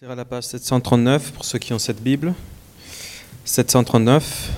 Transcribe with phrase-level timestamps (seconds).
[0.00, 2.32] C'est à la page 739 pour ceux qui ont cette Bible.
[3.44, 4.52] 739.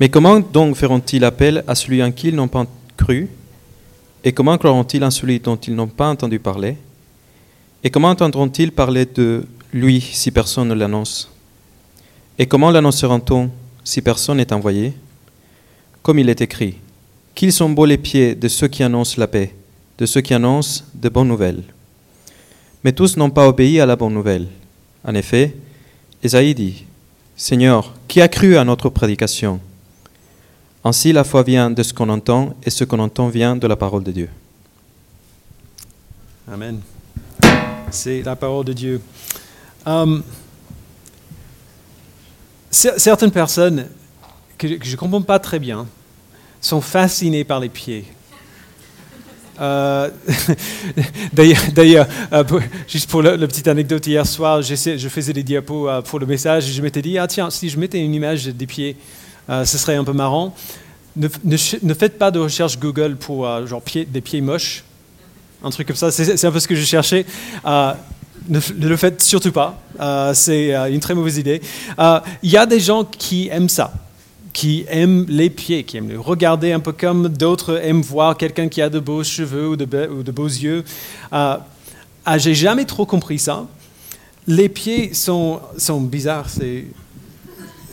[0.00, 3.28] Mais comment donc feront-ils appel à celui en qui ils n'ont pas cru?
[4.24, 6.76] Et comment croiront-ils en celui dont ils n'ont pas entendu parler?
[7.84, 11.30] Et comment entendront-ils parler de lui si personne ne l'annonce?
[12.40, 13.52] Et comment l'annonceront-on
[13.84, 14.94] si personne n'est envoyé?
[16.02, 16.78] Comme il est écrit,
[17.36, 19.54] qu'ils sont beaux les pieds de ceux qui annoncent la paix,
[19.98, 21.62] de ceux qui annoncent de bonnes nouvelles.
[22.84, 24.46] Mais tous n'ont pas obéi à la bonne nouvelle.
[25.04, 25.56] En effet,
[26.22, 26.84] Esaïe dit,
[27.36, 29.60] Seigneur, qui a cru à notre prédication?
[30.84, 33.76] Ainsi la foi vient de ce qu'on entend, et ce qu'on entend vient de la
[33.76, 34.28] parole de Dieu.
[36.50, 36.80] Amen.
[37.90, 39.00] C'est la parole de Dieu.
[39.84, 40.22] Um,
[42.70, 43.88] certaines personnes
[44.58, 45.86] que je ne comprends pas très bien
[46.60, 48.04] sont fascinées par les pieds.
[49.60, 50.10] Euh,
[51.32, 52.44] D'ailleurs, euh,
[52.88, 56.68] juste pour la, petite anecdote, hier soir, je faisais des diapos euh, pour le message
[56.68, 58.96] et je m'étais dit, ah tiens, si je mettais une image des pieds,
[59.48, 60.54] ce serait un peu marrant.
[61.16, 64.84] Ne, faites pas de recherche Google pour genre pied, des pieds moches,
[65.62, 67.24] un truc comme ça, c'est un peu ce que je cherchais.
[67.64, 69.80] Ne, le faites surtout pas,
[70.34, 71.60] c'est une très mauvaise idée.
[72.42, 73.92] Il y a des gens qui aiment ça
[74.56, 78.68] qui aiment les pieds, qui aiment les regarder un peu comme d'autres aiment voir quelqu'un
[78.68, 80.82] qui a de beaux cheveux ou de, beaux yeux.
[81.34, 81.56] Euh,
[82.24, 83.66] ah, J'ai jamais trop compris ça.
[84.46, 86.86] Les pieds sont, sont bizarres, c'est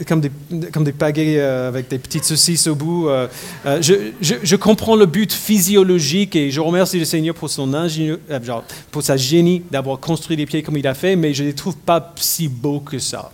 [0.08, 0.32] comme des,
[0.72, 3.10] comme des pagaies euh, avec des petites saucisses au bout.
[3.10, 3.28] Euh,
[3.66, 8.22] euh, je, je, comprends le but physiologique et je remercie le Seigneur pour, son ingénieux,
[8.42, 11.50] genre, pour sa génie d'avoir construit les pieds comme il a fait, mais je ne
[11.50, 13.32] les trouve pas si beaux que ça,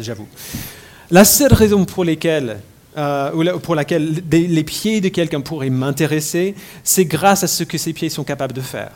[0.00, 0.26] j'avoue.
[1.12, 2.58] La seule raison pour laquelle
[2.96, 6.54] euh, pour laquelle les pieds de quelqu'un pourraient m'intéresser,
[6.84, 8.90] c'est grâce à ce que ces pieds sont capables de faire.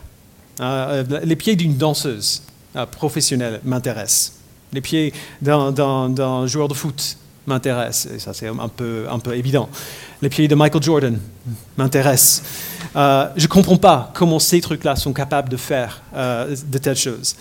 [0.60, 2.42] Euh, euh, les pieds d'une danseuse
[2.90, 4.34] professionnelle m'intéressent.
[4.72, 7.16] Les pieds d'un joueur de foot
[7.46, 8.12] m'intéressent.
[8.12, 9.70] Et ça, c'est un peu évident.
[10.20, 11.18] Les pieds de Michael Jordan
[11.78, 12.42] m'intéressent.
[12.94, 17.36] je ne comprends pas comment ces trucs-là sont capables de faire de telles choses.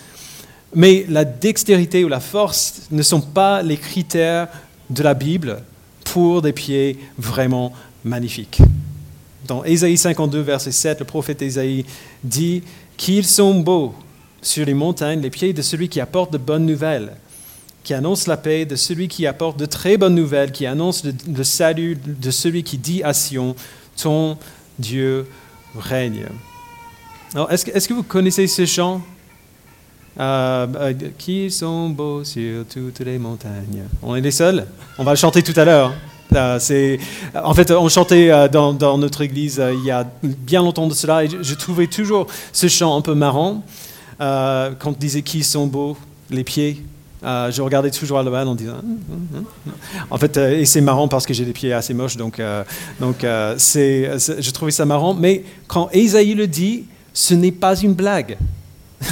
[0.74, 4.48] Mais la dextérité ou la force ne sont pas les critères
[4.90, 5.58] de la Bible
[6.16, 7.74] pour des pieds vraiment
[8.06, 8.62] magnifiques.
[9.46, 11.84] Dans Ésaïe 52, verset 7, le prophète Ésaïe
[12.24, 12.64] dit
[12.96, 13.94] qu'ils sont beaux
[14.42, 17.18] sur les montagnes les pieds de celui qui apporte de bonnes nouvelles,
[17.84, 21.44] qui annonce la paix, de celui qui apporte de très bonnes nouvelles, qui annonce le,
[21.44, 23.54] salut de celui qui dit à Sion,
[24.02, 24.38] ton
[24.80, 25.28] Dieu
[25.78, 26.28] règne.
[27.50, 29.02] est-ce que, que vous connaissez ce chant?
[30.18, 33.84] Euh, euh, qui sont beaux sur toutes les montagnes?
[34.02, 34.66] On est les seuls?
[34.98, 35.94] On va le chanter tout à l'heure.
[36.34, 37.00] Euh, c'est,
[37.36, 41.30] en fait, on chantait dans, notre église il y a bien longtemps de cela et
[41.30, 43.62] je, trouvais toujours ce chant un peu marrant.
[44.20, 45.98] quand on disait qui sont beaux,
[46.30, 46.82] les pieds,
[47.22, 48.78] je regardais toujours à la en disant.
[50.10, 52.42] En fait, et c'est marrant parce que j'ai des pieds assez moches, donc,
[53.02, 53.26] donc
[53.58, 55.14] c'est, je trouvais ça marrant.
[55.14, 58.38] Mais quand Esaïe le dit, ce n'est pas une blague.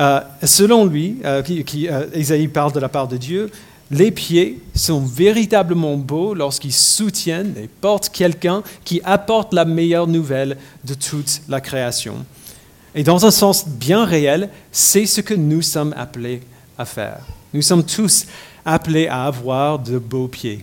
[0.00, 3.50] Euh, selon lui, euh, qui, euh, parle de la part de Dieu,
[3.90, 10.56] les pieds sont véritablement beaux lorsqu'ils soutiennent et portent quelqu'un qui apporte la meilleure nouvelle
[10.84, 12.24] de toute la création.
[12.94, 16.40] Et dans un sens bien réel, c'est ce que nous sommes appelés
[16.78, 17.20] à faire.
[17.52, 18.26] Nous sommes tous
[18.64, 20.60] appelés à avoir de beaux pieds,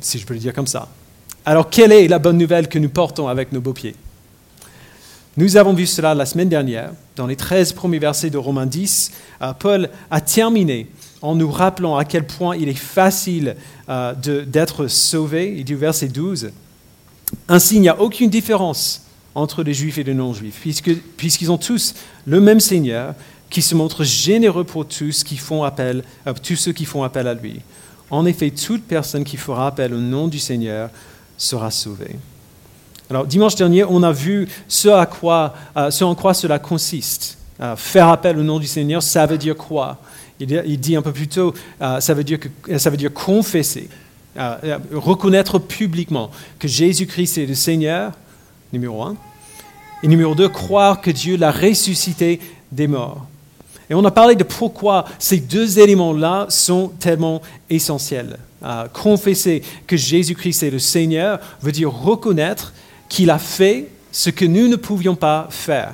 [0.00, 0.88] si je peux le dire comme ça.
[1.44, 3.94] Alors, quelle est la bonne nouvelle que nous portons avec nos beaux pieds?
[5.36, 6.90] Nous avons vu cela la semaine dernière.
[7.16, 10.88] Dans les 13 premiers versets de Romains 10, euh, Paul a terminé
[11.22, 13.56] en nous rappelant à quel point il est facile
[13.88, 15.54] euh, d'être sauvé.
[15.56, 16.50] Il dit verset 12,
[17.48, 20.60] Ainsi, il n'y a aucune différence entre les juifs et les non-juifs,
[21.16, 21.94] puisqu'ils ont tous
[22.26, 23.14] le même Seigneur
[23.48, 27.26] qui se montre généreux pour tous, qui font appel, euh, tous ceux qui font appel
[27.26, 27.60] à lui.
[28.10, 30.90] En effet, toute personne qui fera appel au nom du Seigneur
[31.38, 32.16] sera sauvée.
[33.12, 37.36] Alors, dimanche dernier, on a vu ce, à quoi, euh, ce en quoi cela consiste.
[37.60, 39.98] Euh, faire appel au nom du Seigneur, ça veut dire quoi?
[40.40, 41.52] Il, dit un peu plus tôt,
[41.82, 43.90] euh, ça, veut dire que, ça veut dire confesser,
[44.94, 48.12] reconnaître publiquement que Jésus-Christ est le Seigneur,
[48.72, 49.14] numéro un.
[50.02, 52.40] Et numéro deux, croire que Dieu l'a ressuscité
[52.72, 53.26] des morts.
[53.90, 58.38] Et on a parlé de pourquoi ces deux éléments-là sont tellement essentiels.
[58.94, 62.72] confesser que Jésus-Christ est le Seigneur veut dire reconnaître
[63.12, 65.92] qu'il a fait ce que nous ne pouvions pas faire.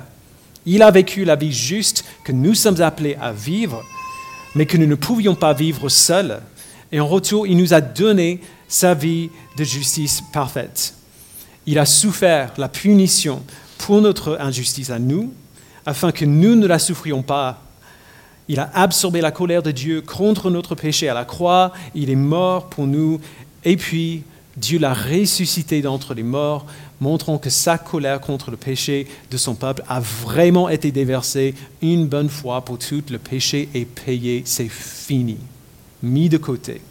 [0.65, 3.83] Il a vécu la vie juste que nous sommes appelés à vivre,
[4.55, 6.41] mais que nous ne pouvions pas vivre seuls.
[6.93, 8.39] Et en retour, il nous a donné
[8.69, 10.93] sa vie de justice parfaite.
[11.65, 13.43] Il a souffert la punition
[13.79, 15.33] pour notre injustice à nous,
[15.85, 17.61] afin que nous ne la souffrions pas.
[18.47, 22.15] Il a absorbé la colère de Dieu contre notre péché à la croix, il est
[22.15, 23.19] mort pour nous,
[23.65, 24.23] et puis
[24.57, 26.65] Dieu l'a ressuscité d'entre les morts,
[26.99, 32.07] montrant que sa colère contre le péché de son peuple a vraiment été déversée une
[32.07, 33.09] bonne fois pour toutes.
[33.09, 35.37] Le péché est payé, c'est fini,
[36.03, 36.81] mis de côté.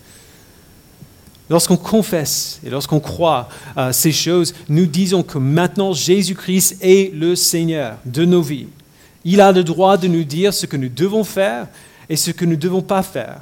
[1.50, 7.34] Lorsqu'on confesse et lorsqu'on croit à ces choses, nous disons que maintenant Jésus-Christ est le
[7.34, 8.68] Seigneur de nos vies.
[9.24, 11.68] Il a le droit de nous dire ce que nous devons faire
[12.08, 13.40] et ce que nous ne devons pas faire.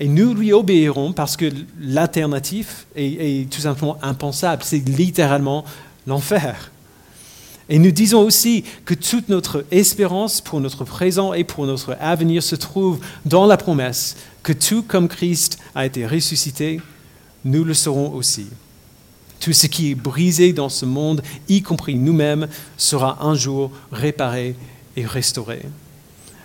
[0.00, 3.04] Et nous lui obéirons parce que l'alternative est,
[3.42, 4.62] est, tout simplement impensable.
[4.64, 5.64] C'est littéralement
[6.06, 6.72] l'enfer.
[7.68, 12.42] Et nous disons aussi que toute notre espérance pour notre présent et pour notre avenir
[12.42, 16.80] se trouve dans la promesse que tout comme Christ a été ressuscité,
[17.44, 18.46] nous le serons aussi.
[19.38, 24.56] Tout ce qui est brisé dans ce monde, y compris nous-mêmes, sera un jour réparé
[24.96, 25.62] et restauré.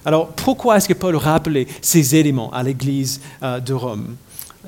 [0.06, 4.16] Alors pourquoi est-ce que Paul rappelait ces éléments à l'Église euh, de Rome?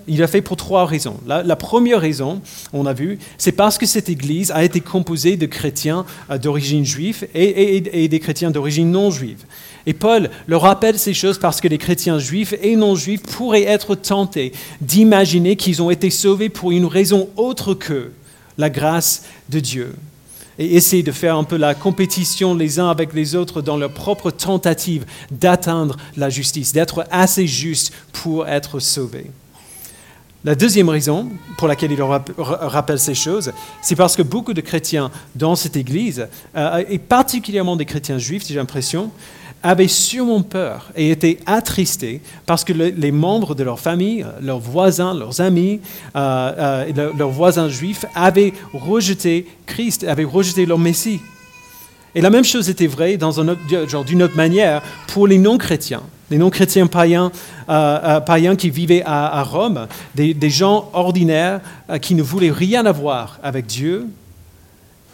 [0.09, 1.19] Il a fait pour trois raisons.
[1.27, 2.41] La, première raison,
[2.71, 6.85] on a vu, c'est parce que cette Église a été composée de chrétiens euh, d'origine
[6.85, 9.43] juive et, et, des chrétiens d'origine non juive.
[9.85, 13.63] Et Paul leur rappelle ces choses parce que les chrétiens juifs et non juifs pourraient
[13.63, 18.11] être tentés d'imaginer qu'ils ont été sauvés pour une raison autre que
[18.57, 19.93] la grâce de Dieu.
[20.59, 23.91] Et essayer de faire un peu la compétition les uns avec les autres dans leur
[23.91, 29.29] propre tentative d'atteindre la justice, d'être assez juste pour être sauvés.
[30.43, 33.51] La deuxième raison pour laquelle il rappelle ces choses,
[33.81, 38.45] c'est parce que beaucoup de chrétiens dans cette Église, euh, et particulièrement des chrétiens juifs,
[38.47, 39.11] j'ai l'impression,
[39.67, 45.13] avaient sûrement peur et étaient attristés parce que les membres de leur famille, leurs voisins,
[45.13, 45.81] leurs amis,
[46.15, 51.19] euh, euh, leurs voisins juifs avaient rejeté Christ, avaient rejeté leur Messie.
[52.15, 56.03] Et la même chose était vraie dans un genre d'une autre manière pour les non-chrétiens,
[56.31, 57.33] les non-chrétiens païens,
[57.69, 61.59] euh, qui vivaient à, Rome, des, gens ordinaires
[62.01, 64.07] qui ne voulaient rien avoir avec Dieu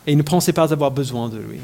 [0.06, 1.60] et ne pensaient pas avoir besoin de lui.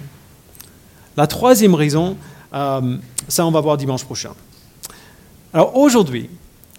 [1.17, 2.17] La troisième raison,
[2.53, 2.97] euh,
[3.27, 4.31] ça, on va voir dimanche prochain.
[5.53, 6.29] Alors aujourd'hui,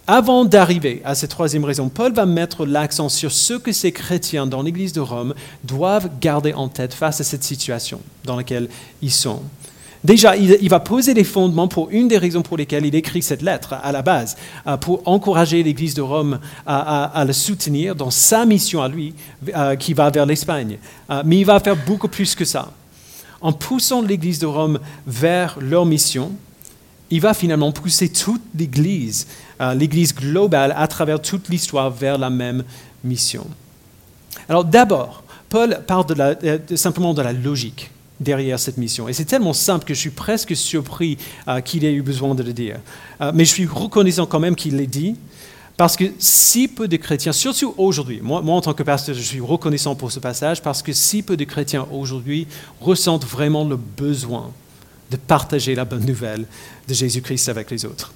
[0.07, 4.47] avant d'arriver à cette troisième raison, Paul va mettre l'accent sur ce que ces chrétiens
[4.47, 5.33] dans l'Église de Rome
[5.63, 8.67] doivent garder en tête face à cette situation dans laquelle
[9.01, 9.41] ils sont.
[10.03, 13.43] Déjà, il, va poser les fondements pour une des raisons pour lesquelles il écrit cette
[13.43, 14.35] lettre à la base,
[14.65, 19.13] euh, pour encourager l'Église de Rome à, le soutenir dans sa mission à lui,
[19.55, 20.79] euh, qui va vers l'Espagne.
[21.23, 22.71] mais il va faire beaucoup plus que ça
[23.41, 26.31] en poussant l'Église de Rome vers leur mission,
[27.11, 29.27] il va finalement pousser toute l'Église,
[29.59, 32.63] euh, l'Église globale, à travers toute l'histoire vers la même
[33.03, 33.45] mission.
[34.47, 37.91] Alors d'abord, Paul parle euh, simplement de la logique
[38.21, 39.09] derrière cette mission.
[39.09, 41.17] Et c'est tellement simple que je suis presque surpris
[41.47, 42.79] euh, qu'il ait eu besoin de le dire.
[43.33, 45.15] mais je suis reconnaissant quand même qu'il l'ait dit,
[45.77, 49.39] parce que si peu de chrétiens, surtout aujourd'hui, moi, en tant que pasteur, je suis
[49.39, 52.47] reconnaissant pour ce passage, parce que si peu de chrétiens aujourd'hui
[52.79, 54.51] ressentent vraiment le besoin
[55.09, 56.45] de partager la bonne nouvelle
[56.87, 58.13] de Jésus-Christ avec les autres.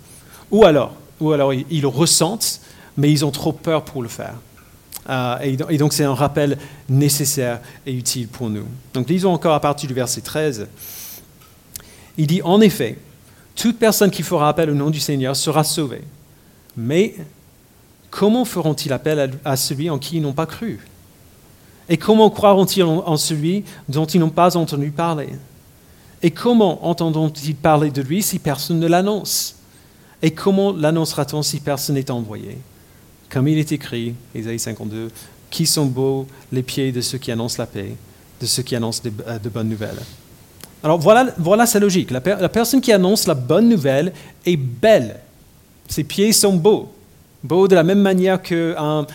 [0.51, 2.61] Ou alors, ou alors ils, le ressentent,
[2.97, 4.35] mais ils ont trop peur pour le faire.
[5.09, 5.37] Euh,
[5.69, 6.57] et, donc c'est un rappel
[6.89, 8.65] nécessaire et utile pour nous.
[8.93, 10.67] Donc lisons encore à partir du verset 13.
[12.17, 12.97] Il dit, en effet,
[13.55, 16.03] toute personne qui fera appel au nom du Seigneur sera sauvée.
[16.77, 17.15] Mais
[18.15, 20.79] comment feront-ils appel à celui en qui ils n'ont pas cru?
[21.89, 25.29] Et comment croiront-ils en celui dont ils n'ont pas entendu parler?
[26.23, 29.57] Et comment entendront-ils parler de lui si personne ne l'annonce?
[30.21, 32.57] Et comment l'annoncera-t-on si personne n'est envoyé?
[33.29, 35.11] Comme il est écrit, Ésaïe 52,
[35.51, 37.97] qui sont beaux les pieds de ceux qui annoncent la paix,
[38.39, 39.99] de ceux qui annoncent de, euh, bonnes nouvelles.
[40.81, 42.11] Alors voilà, voilà sa logique.
[42.11, 44.13] La personne qui annonce la bonne nouvelle
[44.45, 45.19] est belle.
[45.89, 46.95] Ses pieds sont beaux
[47.45, 49.05] beau de la même manière qu'un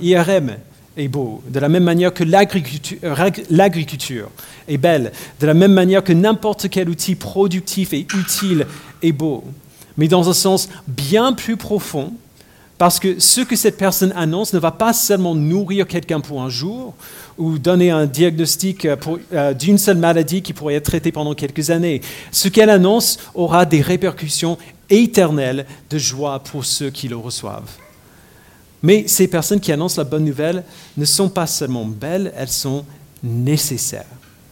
[0.00, 0.56] IRM
[0.96, 4.30] est beau, de la même manière que l'agriculture
[4.68, 8.66] est belle, de la même manière que n'importe quel outil productif et utile
[9.02, 9.44] est beau,
[9.96, 12.12] mais dans un sens bien plus profond,
[12.78, 16.48] parce que ce que cette personne annonce ne va pas seulement nourrir quelqu'un pour un
[16.48, 16.94] jour
[17.38, 22.00] ou donner un diagnostic euh, d'une seule maladie qui pourrait être traitée pendant quelques années.
[22.30, 24.58] Ce qu'elle annonce aura des répercussions
[24.90, 27.70] éternelles de joie pour ceux qui le reçoivent.
[28.82, 30.64] Mais ces personnes qui annoncent la bonne nouvelle
[30.96, 32.84] ne sont pas seulement belles, elles sont
[33.22, 34.04] nécessaires.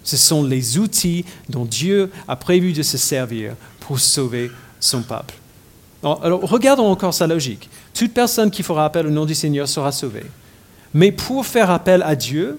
[0.04, 5.34] Ce sont les outils dont Dieu a prévu de se servir pour sauver son peuple.
[6.02, 7.68] Alors, regardons encore sa logique.
[7.94, 10.24] Toute personne qui fera appel au nom du Seigneur sera sauvée.
[10.94, 12.58] Mais pour faire appel à Dieu,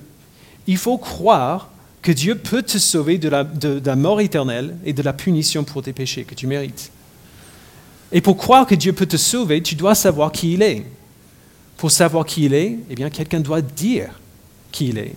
[0.67, 1.69] il faut croire
[2.01, 5.93] que Dieu peut te sauver de la, mort éternelle et de la punition pour tes
[5.93, 6.91] péchés que tu mérites.
[8.11, 10.85] Et pour croire que Dieu peut te sauver, tu dois savoir qui il est.
[11.77, 14.19] Pour savoir qui il est, eh bien, quelqu'un doit dire
[14.71, 15.15] qui il est.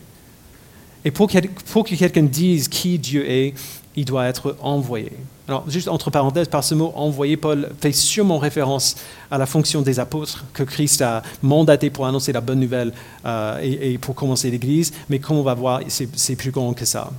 [1.04, 3.54] Et pour que, quelqu'un dise qui Dieu est,
[3.96, 5.12] il doit être envoyé.
[5.46, 8.96] Alors, juste entre parenthèses, par ce mot envoyé, Paul fait sûrement référence
[9.30, 12.92] à la fonction des apôtres que Christ a mandaté pour annoncer la bonne nouvelle
[13.26, 17.10] euh, et, pour commencer l'Église, mais comme on va voir, c'est plus grand que ça.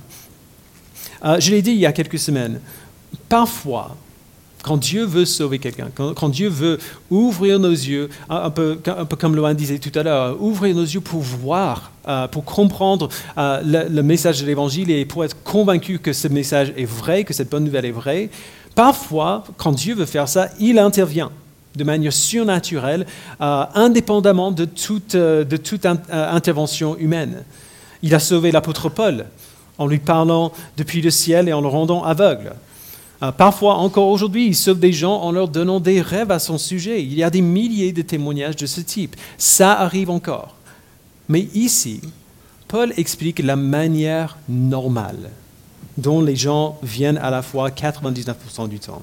[1.24, 2.60] Euh, je l'ai dit il y a quelques semaines,
[3.28, 3.96] parfois,
[4.66, 9.14] quand Dieu veut sauver quelqu'un, quand, Dieu veut ouvrir nos yeux, un, peu, un peu,
[9.14, 13.08] comme Loan disait tout à l'heure, ouvrir nos yeux pour voir, euh, pour comprendre
[13.38, 17.32] euh, le, message de l'Évangile et pour être convaincu que ce message est vrai, que
[17.32, 18.28] cette bonne nouvelle est vraie,
[18.74, 21.30] parfois, quand Dieu veut faire ça, il intervient
[21.76, 23.06] de manière surnaturelle,
[23.40, 27.44] euh, indépendamment de toute, de toute intervention humaine.
[28.02, 29.26] Il a sauvé l'apôtre Paul
[29.78, 32.54] en lui parlant depuis le ciel et en le rendant aveugle.
[33.22, 36.58] Euh, parfois, encore aujourd'hui, il sauve des gens en leur donnant des rêves à son
[36.58, 37.02] sujet.
[37.02, 39.16] Il y a des milliers de témoignages de ce type.
[39.38, 40.54] Ça arrive encore.
[41.28, 42.00] Mais ici,
[42.68, 45.30] Paul explique la manière normale
[45.96, 49.02] dont les gens viennent à la foi 99% du temps.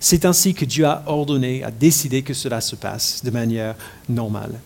[0.00, 3.74] C'est ainsi que Dieu a ordonné, a décidé que cela se passe de manière
[4.08, 4.58] normale.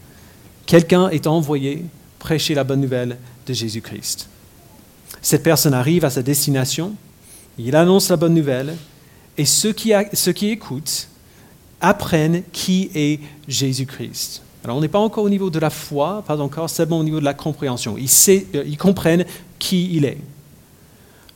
[0.64, 1.85] Quelqu'un est envoyé
[2.19, 4.28] prêcher la bonne nouvelle de Jésus-Christ.
[5.21, 6.95] Cette personne arrive à sa destination,
[7.58, 8.76] il annonce la bonne nouvelle
[9.38, 11.08] et ceux qui, écoutent
[11.80, 14.42] apprennent qui est Jésus-Christ.
[14.64, 17.20] Alors on n'est pas encore au niveau de la foi, pas encore, bon au niveau
[17.20, 17.96] de la compréhension.
[17.98, 18.10] Ils,
[18.54, 19.25] euh, comprennent
[19.58, 20.18] qui il est.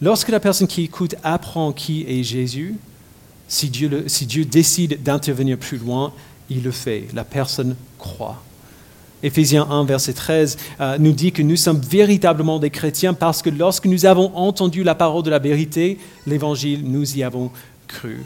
[0.00, 2.76] Lorsque la personne qui écoute apprend qui est Jésus,
[3.48, 6.12] si Dieu, si Dieu décide d'intervenir plus loin,
[6.48, 7.06] il le fait.
[7.12, 8.42] La personne croit.
[9.22, 13.50] Éphésiens 1, verset 13, euh, nous dit que nous sommes véritablement des chrétiens parce que
[13.50, 17.50] lorsque nous avons entendu la parole de la vérité, l'évangile, nous y avons
[17.86, 18.24] cru.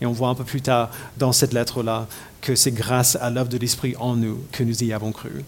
[0.00, 2.06] Et on voit un peu plus tard dans cette lettre-là
[2.40, 5.44] que c'est grâce à l'œuvre de l'Esprit en nous que nous y avons cru.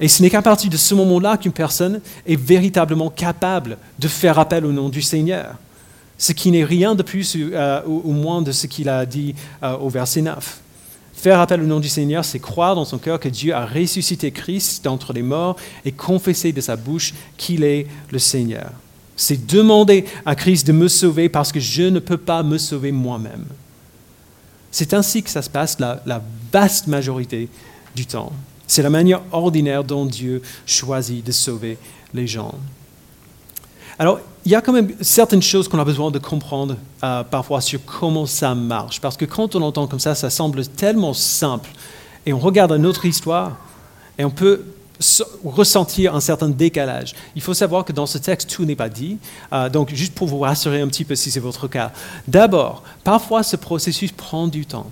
[0.00, 4.38] Et ce n'est qu'à partir de ce moment-là qu'une personne est véritablement capable de faire
[4.38, 5.54] appel au nom du Seigneur.
[6.18, 9.76] Ce qui n'est rien de plus euh, ou, moins de ce qu'il a dit euh,
[9.76, 10.60] au verset 9.
[11.24, 14.30] Faire appel au nom du Seigneur, c'est croire dans son cœur que Dieu a ressuscité
[14.30, 18.72] Christ d'entre les morts et confesser de sa bouche qu'il est le Seigneur.
[19.16, 22.92] C'est demander à Christ de me sauver parce que je ne peux pas me sauver
[22.92, 23.46] moi-même.
[24.70, 27.48] C'est ainsi que ça se passe la, la vaste majorité
[27.94, 28.30] du temps.
[28.66, 31.78] C'est la manière ordinaire dont Dieu choisit de sauver
[32.12, 32.54] les gens.
[33.98, 37.60] Alors, il y a quand même certaines choses qu'on a besoin de comprendre euh, parfois
[37.60, 39.00] sur comment ça marche.
[39.00, 41.70] Parce que quand on entend comme ça, ça semble tellement simple.
[42.26, 43.56] Et on regarde une autre histoire
[44.18, 44.64] et on peut
[45.44, 47.14] ressentir un certain décalage.
[47.34, 49.18] Il faut savoir que dans ce texte, tout n'est pas dit.
[49.52, 51.92] Euh, donc, juste pour vous rassurer un petit peu si c'est votre cas.
[52.28, 54.90] D'abord, parfois ce processus prend du temps.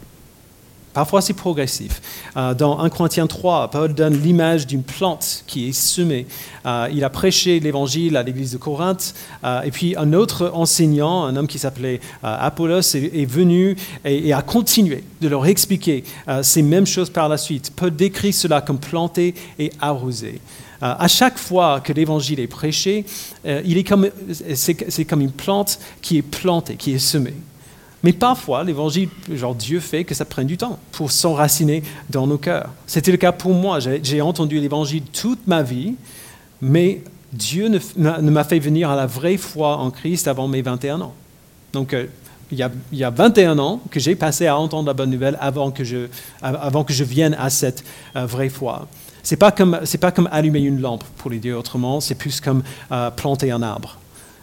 [0.92, 2.02] Parfois, c'est progressif.
[2.36, 6.26] Euh, dans 1 Corinthiens 3, Paul donne l'image d'une plante qui est semée.
[6.66, 9.14] Euh, il a prêché l'évangile à l'église de Corinthe.
[9.44, 14.42] Euh, et puis, un autre enseignant, un homme qui s'appelait Apollos, est, venu et, a
[14.42, 16.04] continué de leur expliquer
[16.42, 17.72] ces mêmes choses par la suite.
[17.74, 20.40] Paul décrit cela comme planté et arrosé.
[20.80, 23.04] à chaque fois que l'évangile est prêché,
[24.54, 27.34] c'est comme une plante qui est plantée, qui est semée.
[28.02, 32.38] Mais parfois, l'évangile, genre Dieu fait que ça prenne du temps pour s'enraciner dans nos
[32.38, 32.70] cœurs.
[32.86, 33.78] C'était le cas pour moi.
[33.80, 35.94] J'ai entendu l'évangile toute ma vie,
[36.60, 41.00] mais Dieu ne, m'a fait venir à la vraie foi en Christ avant mes 21
[41.00, 41.14] ans.
[41.72, 42.06] Donc, euh,
[42.50, 45.10] il, y a, il, y a, 21 ans que j'ai passé à entendre la bonne
[45.10, 46.08] nouvelle avant que je,
[46.42, 47.84] avant que je vienne à cette
[48.16, 48.88] euh, vraie foi.
[49.22, 52.40] Ce n'est pas, comme, pas comme allumer une lampe, pour le dire autrement, c'est plus
[52.40, 53.98] comme euh, planter un arbre.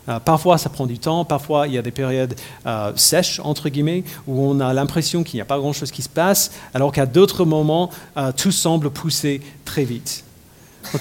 [0.10, 2.36] Euh, parfois, ça prend du temps, parfois, il y a des périodes
[2.66, 6.10] euh, sèches, entre guillemets, où on a l'impression qu'il n'y a pas grand-chose qui se
[6.10, 10.24] passe, alors qu'à d'autres moments, euh, tout semble pousser très vite.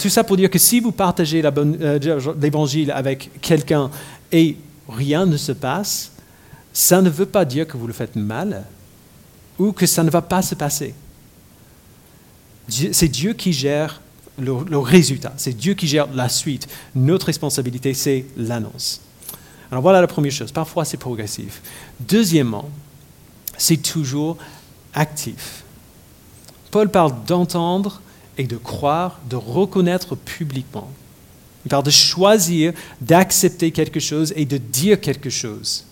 [0.01, 3.91] tout ça pour dire que si vous partagez l'évangile avec quelqu'un
[4.31, 4.57] et
[4.89, 6.13] rien ne se passe,
[6.73, 8.65] ça ne veut pas dire que vous le faites mal
[9.59, 10.95] ou que ça ne va pas se passer.
[12.69, 14.03] C'est Dieu qui gère
[14.39, 15.33] le, résultat.
[15.37, 16.69] C'est Dieu qui gère la suite.
[16.95, 19.01] Notre responsabilité, c'est l'annonce.
[19.71, 20.53] Alors voilà la première chose.
[20.53, 21.63] Parfois, c'est progressif.
[22.01, 22.69] Deuxièmement,
[23.57, 24.37] c'est toujours
[24.95, 25.65] actif.
[26.71, 28.01] Paul parle d'entendre
[28.37, 30.91] et de croire, de reconnaître publiquement.
[31.65, 35.85] Il parle de choisir, d'accepter quelque chose et de dire quelque chose.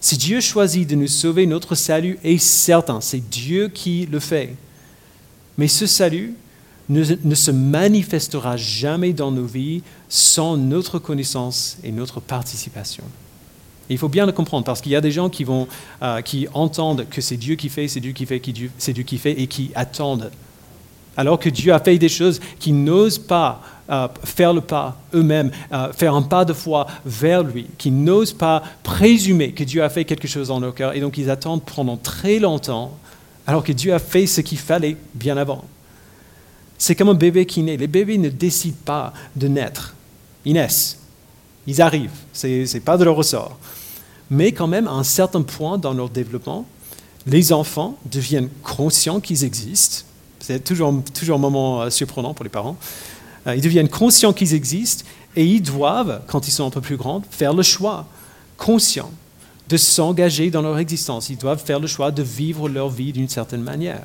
[0.00, 3.00] Si Dieu choisit de nous sauver, notre salut est certain.
[3.00, 4.56] C'est Dieu qui le fait.
[5.58, 6.34] Mais ce salut,
[6.90, 13.04] ne, se manifestera jamais dans nos vies sans notre connaissance et notre participation.
[13.88, 15.66] Il faut bien le comprendre parce qu'il y a des gens qui, vont,
[16.02, 18.40] euh, qui entendent que c'est Dieu qui fait, c'est Dieu qui fait,
[18.78, 20.30] c'est Dieu qui fait et qui attendent.
[21.16, 25.50] Alors que Dieu a fait des choses qui n'osent pas euh, faire le pas eux-mêmes,
[25.72, 29.88] euh, faire un pas de foi vers lui, qui n'osent pas présumer que Dieu a
[29.88, 32.96] fait quelque chose dans leur cœur et donc ils attendent pendant très longtemps
[33.46, 35.64] alors que Dieu a fait ce qu'il fallait bien avant.
[36.80, 37.76] C'est comme un bébé qui naît.
[37.76, 39.94] Les bébés ne décident pas de naître.
[40.46, 40.98] Ils naissent.
[41.66, 42.08] Ils arrivent.
[42.32, 43.58] Ce n'est pas de leur ressort.
[44.30, 46.64] Mais quand même, à un certain point dans leur développement,
[47.26, 50.06] les enfants deviennent conscients qu'ils existent.
[50.38, 52.78] C'est toujours, toujours un moment euh, surprenant pour les parents.
[53.46, 55.04] Euh, ils deviennent conscients qu'ils existent
[55.36, 58.06] et ils doivent, quand ils sont un peu plus grands, faire le choix
[58.56, 59.10] conscient
[59.68, 61.28] de s'engager dans leur existence.
[61.28, 64.02] Ils doivent faire le choix de vivre leur vie d'une certaine manière,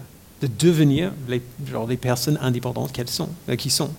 [0.48, 3.90] de devenir les, genre, personnes indépendantes qu'elles sont, euh, qui sont.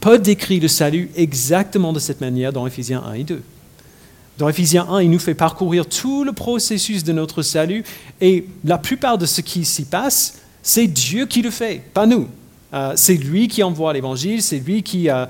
[0.00, 3.42] Paul décrit le salut exactement de cette manière dans Éphésiens 1 et 2.
[4.38, 7.84] Dans Éphésiens 1, il nous fait parcourir tout le processus de notre salut
[8.20, 12.28] et la plupart de ce qui s'y passe, c'est Dieu qui le fait, pas nous.
[12.74, 15.26] Euh, c'est lui qui envoie l'évangile, c'est lui qui, euh,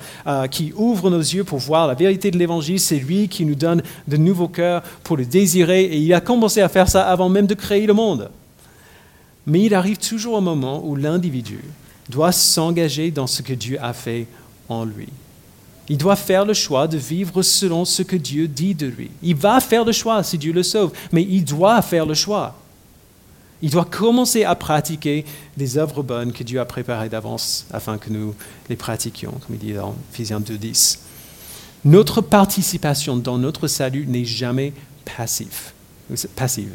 [0.49, 3.83] qui ouvre nos yeux pour voir la vérité de l'évangile, c'est lui qui nous donne
[4.07, 7.47] de nouveaux cœurs pour le désirer et il a commencé à faire ça avant même
[7.47, 8.31] de créer le monde.
[9.47, 11.61] Mais il arrive toujours un moment où l'individu
[12.09, 14.27] doit s'engager dans ce que Dieu a fait
[14.69, 15.09] en lui.
[15.89, 19.11] Il doit faire le choix de vivre selon ce que Dieu dit de lui.
[19.23, 22.57] Il va faire le choix si Dieu le sauve, mais il doit faire le choix.
[23.63, 25.25] Il doit commencer à pratiquer
[25.57, 28.35] des œuvres bonnes que Dieu a préparées d'avance afin que nous
[28.69, 30.99] les pratiquions, comme il dit dans Ephésiens 2.10.
[31.85, 34.73] Notre participation dans notre salut n'est jamais
[35.17, 35.75] passif,
[36.37, 36.73] passive.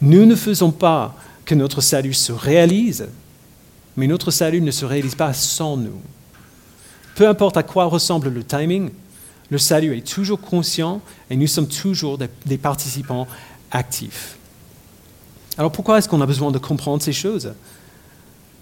[0.00, 3.08] Nous ne faisons pas que notre salut se réalise,
[3.96, 6.00] mais notre salut ne se réalise pas sans nous.
[7.14, 8.90] Peu importe à quoi ressemble le timing,
[9.50, 13.28] le salut est toujours conscient et nous sommes toujours des, participants
[13.70, 14.36] actifs.
[15.58, 17.52] Alors pourquoi est-ce qu'on a besoin de comprendre ces choses?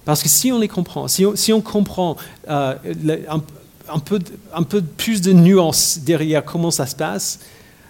[0.04, 2.16] Parce que si on les comprend, si on, comprend
[2.48, 2.74] euh,
[3.88, 4.18] un peu,
[4.52, 7.38] un peu plus de nuances derrière comment ça se passe,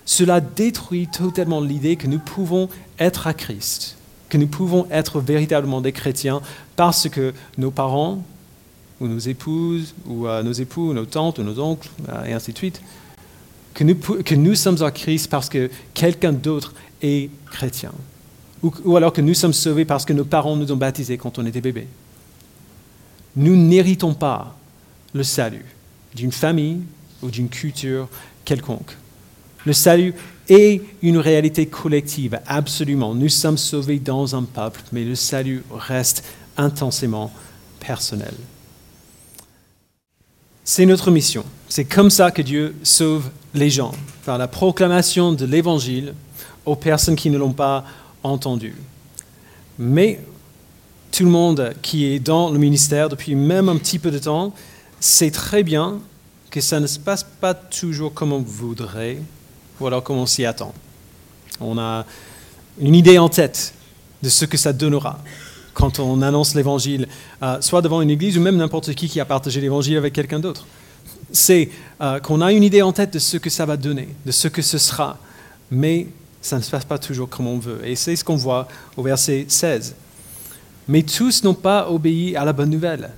[0.04, 3.96] cela détruit totalement l'idée que nous pouvons être à Christ,
[4.30, 6.40] que nous pouvons être véritablement des chrétiens
[6.76, 8.24] parce que nos parents,
[9.00, 12.32] ou nos épouses, ou euh, nos époux, ou nos tantes, ou nos oncles, euh, et
[12.32, 12.80] ainsi de suite,
[13.74, 17.92] que nous, sommes en Christ parce que quelqu'un d'autre est chrétien.
[18.62, 21.46] Ou, alors que nous sommes sauvés parce que nos parents nous ont baptisés quand on
[21.46, 21.88] était bébés.
[23.36, 24.56] Nous n'héritons pas
[25.14, 25.64] le salut
[26.14, 26.80] d'une famille
[27.22, 28.08] ou d'une culture
[28.44, 28.96] quelconque.
[29.64, 30.14] Le salut
[30.50, 33.14] est une réalité collective, absolument.
[33.14, 36.24] Nous sommes sauvés dans un peuple, mais le salut reste
[36.56, 37.32] intensément
[37.78, 38.34] personnel.
[40.64, 41.44] C'est notre mission.
[41.68, 43.92] C'est comme ça que Dieu sauve les gens,
[44.24, 46.14] par la proclamation de l'Évangile
[46.66, 47.84] aux personnes qui ne l'ont pas
[48.22, 48.74] entendu.
[49.78, 50.20] Mais
[51.10, 54.52] tout le monde qui est dans le ministère depuis même un petit peu de temps
[55.00, 56.00] sait très bien
[56.50, 59.18] que ça ne se passe pas toujours comme on voudrait
[59.80, 60.72] ou alors comme on s'y attend.
[61.60, 62.04] On a
[62.80, 63.74] une idée en tête
[64.22, 65.18] de ce que ça donnera
[65.74, 67.08] quand on annonce l'évangile,
[67.42, 70.38] euh, soit devant une église ou même n'importe qui qui a partagé l'évangile avec quelqu'un
[70.38, 70.66] d'autre.
[71.32, 74.32] C'est euh, qu'on a une idée en tête de ce que ça va donner, de
[74.32, 75.16] ce que ce sera,
[75.70, 76.08] mais
[76.42, 77.80] ça ne se passe pas toujours comme on veut.
[77.84, 79.94] Et c'est ce qu'on voit au verset 16.
[80.88, 83.10] Mais tous n'ont pas obéi à la bonne nouvelle.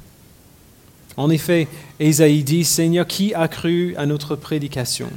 [1.17, 5.09] En effet, Ésaïe dit, Seigneur, qui a cru à notre prédication?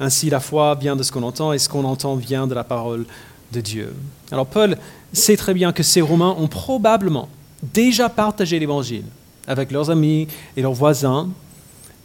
[0.00, 2.64] Ainsi, la foi vient de ce qu'on entend et ce qu'on entend vient de la
[2.64, 3.06] parole
[3.52, 3.94] de Dieu.
[4.32, 4.76] Alors Paul
[5.12, 7.28] sait très bien que ces Romains ont probablement
[7.62, 9.04] déjà partagé l'Évangile
[9.46, 11.28] avec leurs amis et leurs voisins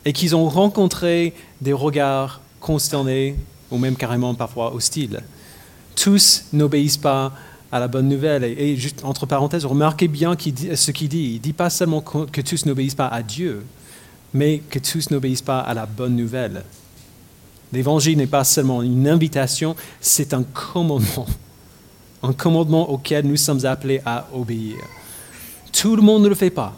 [0.04, 3.36] et qu'ils ont rencontré des regards consternés
[3.72, 5.22] ou même carrément parfois hostiles.
[5.96, 7.32] Tous n'obéissent pas
[7.72, 8.44] à la bonne nouvelle.
[8.44, 11.32] Et, juste entre parenthèses, remarquez bien ce qu'il dit.
[11.32, 13.66] Il ne dit pas seulement que tous n'obéissent pas à Dieu,
[14.34, 16.64] mais que tous n'obéissent pas à la bonne nouvelle.
[17.76, 21.28] L'évangile n'est pas seulement une invitation, c'est un commandement.
[22.24, 24.78] Un commandement auquel nous sommes appelés à obéir.
[25.74, 26.74] Tout le monde ne le fait pas.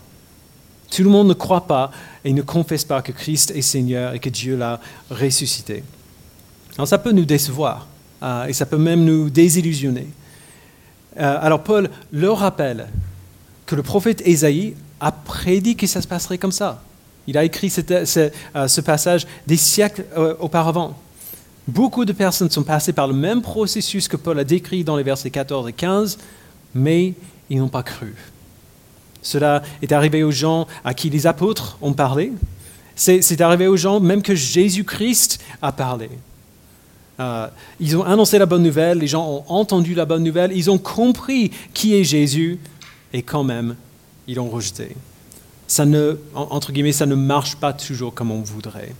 [0.89, 1.91] Tout le monde ne croit pas
[2.25, 4.79] et ne confesse pas que Christ est Seigneur et que Dieu l'a
[5.11, 5.83] ressuscité.
[6.75, 7.85] Alors ça peut nous décevoir
[8.23, 10.07] euh, et ça peut même nous désillusionner.
[11.19, 12.87] Euh, alors Paul leur rappelle
[13.67, 16.81] que le prophète Ésaïe a prédit que ça se passerait comme ça.
[17.27, 20.97] Il a écrit euh, ce passage des siècles euh, auparavant.
[21.67, 25.03] Beaucoup de personnes sont passées par le même processus que Paul a décrit dans les
[25.03, 26.17] versets 14 et 15,
[26.73, 27.13] mais
[27.49, 28.15] ils n'ont pas cru.
[29.21, 32.31] Cela est arrivé aux gens à qui les apôtres ont parlé.
[32.95, 36.09] C'est arrivé aux gens même que Jésus-Christ a parlé.
[37.19, 37.47] Euh,
[37.79, 40.77] ils ont annoncé la bonne nouvelle, les gens ont entendu la bonne nouvelle, ils ont
[40.77, 42.59] compris qui est Jésus,
[43.11, 43.75] et quand même,
[44.27, 44.95] ils l'ont rejeté.
[45.67, 48.95] Ça ne, entre guillemets, ça ne marche pas toujours comme on voudrait.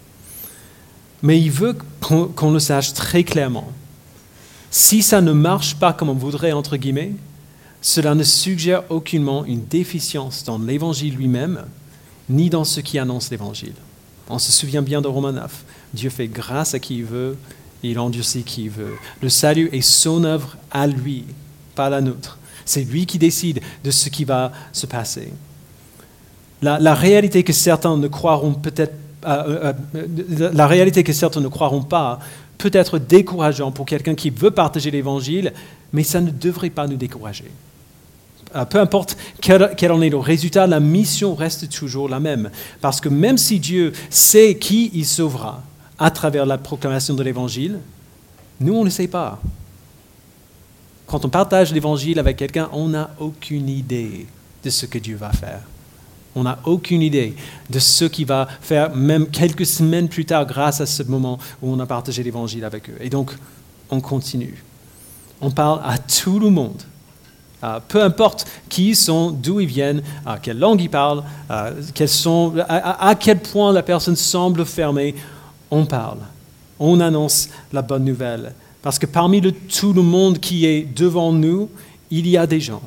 [1.24, 3.72] Mais il veut qu'on le sache très clairement.
[4.70, 7.14] Si ça ne marche pas comme on voudrait, entre guillemets,
[7.82, 11.66] cela ne suggère aucunement une déficience dans l'évangile lui-même,
[12.30, 13.76] ni dans ce qui annonce l'évangile.
[14.30, 15.64] On se souvient bien de Romains 9.
[15.94, 17.38] Dieu fait grâce à qui il veut,
[17.84, 18.96] et il endurcit qui il veut.
[19.22, 21.24] Le salut est son œuvre à lui,
[21.76, 22.38] pas la nôtre.
[22.66, 25.32] C'est lui qui décide de ce qui va se passer.
[26.62, 28.94] La, réalité que certains ne croiront peut-être,
[29.26, 32.20] euh, euh, la réalité que certains ne croiront pas
[32.58, 35.54] peut être décourageant pour quelqu'un qui veut partager l'évangile,
[35.94, 37.52] mais ça ne devrait pas nous décourager.
[38.56, 42.50] Euh, peu importe quel, quel, en est le résultat, la mission reste toujours la même.
[42.82, 45.62] Parce que même si Dieu sait qui il sauvera
[46.00, 47.80] à travers la proclamation de l'évangile,
[48.60, 49.40] nous, on ne sait pas.
[51.06, 54.26] Quand on partage l'évangile avec quelqu'un, on n'a aucune idée
[54.64, 55.62] de ce que Dieu va faire.
[56.38, 57.34] On n'a aucune idée
[57.68, 61.72] de ce qu'il va faire, même quelques semaines plus tard, grâce à ce moment où
[61.72, 62.98] on a partagé l'évangile avec eux.
[63.00, 63.32] Et donc,
[63.90, 64.64] on continue.
[65.42, 66.80] On parle à tout le monde.
[67.88, 71.72] peu importe qui ils sont, d'où ils viennent, à quelle langue ils parlent, à,
[72.06, 75.16] sont, à, quel point la personne semble fermée,
[75.72, 76.20] on parle.
[76.80, 78.54] On annonce la bonne nouvelle.
[78.84, 81.68] Parce que parmi tout le monde qui est devant nous,
[82.12, 82.84] il y a des gens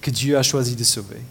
[0.00, 1.22] que Dieu a choisi de sauver.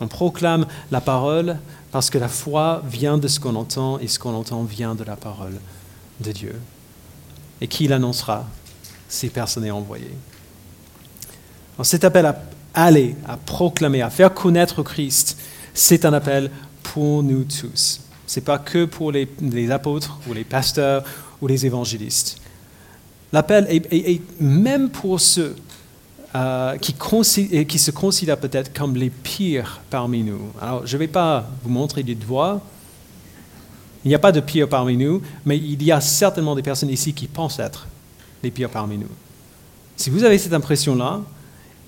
[0.00, 1.58] On proclame la parole
[1.92, 5.04] parce que la foi vient de ce qu'on entend et ce qu'on entend vient de
[5.04, 5.58] la parole
[6.20, 6.58] de Dieu.
[7.60, 8.46] Et qui l'annoncera
[9.08, 10.10] si personne n'est envoyé?
[11.82, 12.38] cet appel à
[12.74, 15.38] aller, à proclamer, à faire connaître Christ,
[15.72, 16.50] c'est un appel
[16.82, 18.00] pour nous tous.
[18.26, 19.28] Ce n'est pas que pour les,
[19.70, 21.04] apôtres ou les pasteurs
[21.40, 22.38] ou les évangélistes.
[23.32, 25.56] L'appel est, même pour ceux
[26.34, 30.40] euh, qui, se considèrent peut-être comme les pires parmi nous.
[30.62, 32.60] Alors, je ne vais pas vous montrer du doigt.
[34.04, 36.90] Il n'y a pas de pires parmi nous, mais il y a certainement des personnes
[36.90, 37.88] ici qui pensent être
[38.44, 39.08] les pires parmi nous.
[39.96, 41.20] Si vous avez cette impression-là,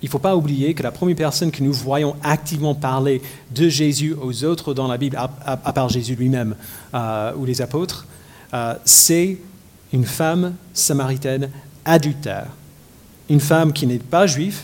[0.02, 3.22] il ne faut pas oublier que la première personne que nous voyons activement parler
[3.54, 6.56] de Jésus aux autres dans la Bible, à, part Jésus lui-même
[6.92, 8.08] euh, ou les apôtres,
[8.52, 9.38] euh, c'est
[9.92, 11.48] une femme samaritaine
[11.84, 12.48] adultère
[13.32, 14.60] une femme qui n'est pas juive,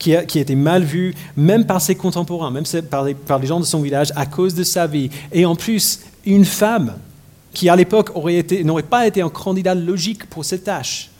[0.00, 3.60] qui a, été mal vue, même par ses contemporains, même par les, par les gens
[3.60, 5.10] de son village, à cause de sa vie.
[5.30, 6.96] Et en plus, une femme
[7.52, 8.10] qui, à l'époque,
[8.64, 11.10] n'aurait pas été un candidat logique pour cette tâche.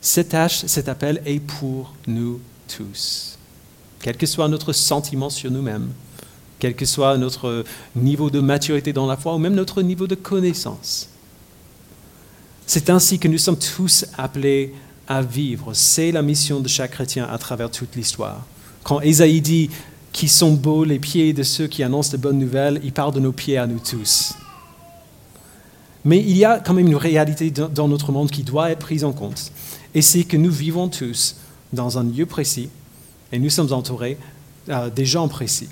[0.00, 3.36] Cette tâche, cet appel est pour nous tous.
[4.00, 5.90] Quel que soit notre sentiment sur nous-mêmes,
[6.60, 7.64] quel que soit notre
[7.96, 11.08] niveau de maturité dans la foi ou même notre niveau de connaissance.
[12.66, 14.72] C'est ainsi que nous sommes tous appelés
[15.10, 15.74] à vivre.
[15.74, 18.46] C'est la mission de chaque chrétien à travers toute l'histoire.
[18.84, 19.68] Quand Ésaïe dit
[20.12, 23.20] qui sont beaux les pieds de ceux qui annoncent de bonnes nouvelles, il parle de
[23.20, 24.34] nos pieds à nous tous.
[26.04, 29.04] Mais il y a quand même une réalité dans notre monde qui doit être prise
[29.04, 29.52] en compte.
[29.94, 31.36] Et c'est que nous vivons tous
[31.72, 32.70] dans un lieu précis
[33.32, 34.16] et nous sommes entourés
[34.68, 35.68] euh, des gens précis.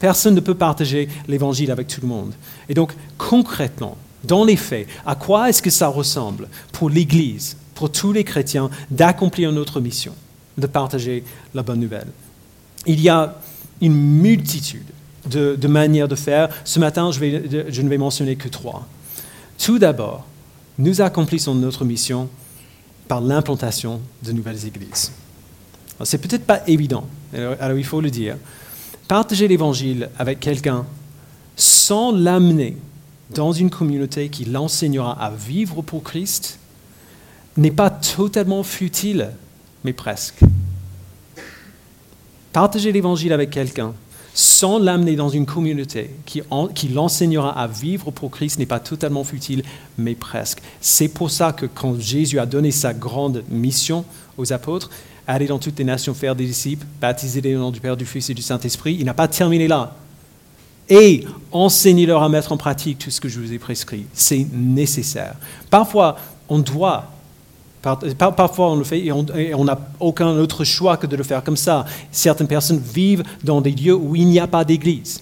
[0.00, 2.34] Personne ne peut partager l'évangile avec tout le monde.
[2.68, 7.90] Et donc, concrètement, dans les faits, à quoi est-ce que ça ressemble pour l'Église pour
[7.90, 10.14] tous les chrétiens d'accomplir notre mission,
[10.58, 12.08] de partager la bonne nouvelle?
[12.86, 13.36] Il y a
[13.80, 14.86] une multitude
[15.26, 16.48] de, manières de faire.
[16.64, 18.86] Ce matin, je, ne vais mentionner que trois.
[19.58, 20.26] Tout d'abord,
[20.78, 22.28] nous accomplissons notre mission
[23.08, 25.12] par l'implantation de nouvelles églises.
[26.04, 28.36] C'est peut-être pas évident, alors il faut le dire.
[29.06, 30.86] Partager l'évangile avec quelqu'un
[31.54, 32.76] sans l'amener
[33.34, 36.58] dans une communauté qui l'enseignera à vivre pour Christ,
[37.56, 39.30] n'est pas totalement futile,
[39.84, 40.40] mais presque.
[42.52, 43.94] Partager l'évangile avec quelqu'un
[44.34, 46.42] sans l'amener dans une communauté qui,
[46.88, 49.62] l'enseignera à vivre pour Christ n'est pas totalement futile,
[49.98, 50.62] mais presque.
[50.80, 54.04] C'est pour ça que quand Jésus a donné sa grande mission
[54.38, 54.90] aux apôtres,
[55.26, 58.30] aller dans toutes les nations, faire des disciples, baptiser les noms du Père, du Fils
[58.30, 59.96] et du Saint-Esprit, il n'a pas terminé là.
[60.88, 64.06] Et enseignez-leur à mettre en pratique tout ce que je vous ai prescrit.
[64.12, 65.34] C'est nécessaire.
[65.70, 66.16] Parfois,
[66.48, 67.08] on doit
[68.16, 71.56] Parfois, on le fait et on n'a aucun autre choix que de le faire comme
[71.56, 71.84] ça.
[72.12, 75.20] Certaines personnes vivent dans des lieux où il n'y a pas d'église.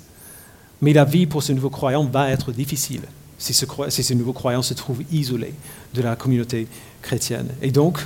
[0.83, 3.01] Mais la vie pour ce nouveau croyant va être difficile
[3.38, 5.55] si ce, si ce nouveau croyant se trouve isolé
[5.94, 6.68] de la communauté
[7.01, 7.49] chrétienne.
[7.62, 7.99] Et donc,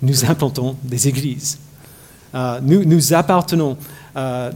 [0.00, 1.58] nous implantons des églises.
[2.34, 3.76] Euh, nous, nous appartenons,
[4.16, 4.50] euh,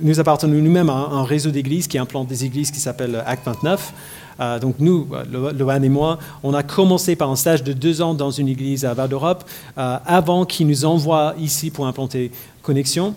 [0.00, 3.92] nous appartenons nous-mêmes à un, réseau d'églises qui implante des églises qui s'appelle Acte 29.
[4.38, 8.14] Euh, donc nous, Loan et moi, on a commencé par un stage de deux ans
[8.14, 9.44] dans une église à Val d'Europe
[9.76, 12.30] avant qu'ils nous envoient ici pour implanter
[12.62, 13.14] Connexion.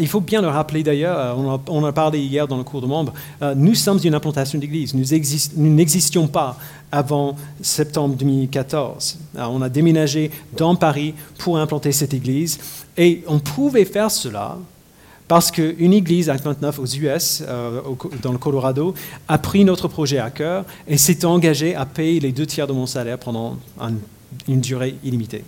[0.00, 2.86] il faut bien le rappeler d'ailleurs, on, on, a parlé hier dans le cours de
[2.86, 3.12] membres,
[3.54, 6.56] nous sommes une implantation d'église, nous n'existions pas
[6.90, 9.18] avant septembre 2014.
[9.36, 12.58] on a déménagé dans Paris pour implanter cette église
[12.96, 14.56] et on pouvait faire cela
[15.34, 17.80] parce qu'une église, Act 29 aux US, euh,
[18.22, 18.94] dans le Colorado,
[19.26, 22.72] a pris notre projet à cœur et s'est engagée à payer les deux tiers de
[22.72, 23.56] mon salaire pendant
[24.46, 25.42] une durée illimitée.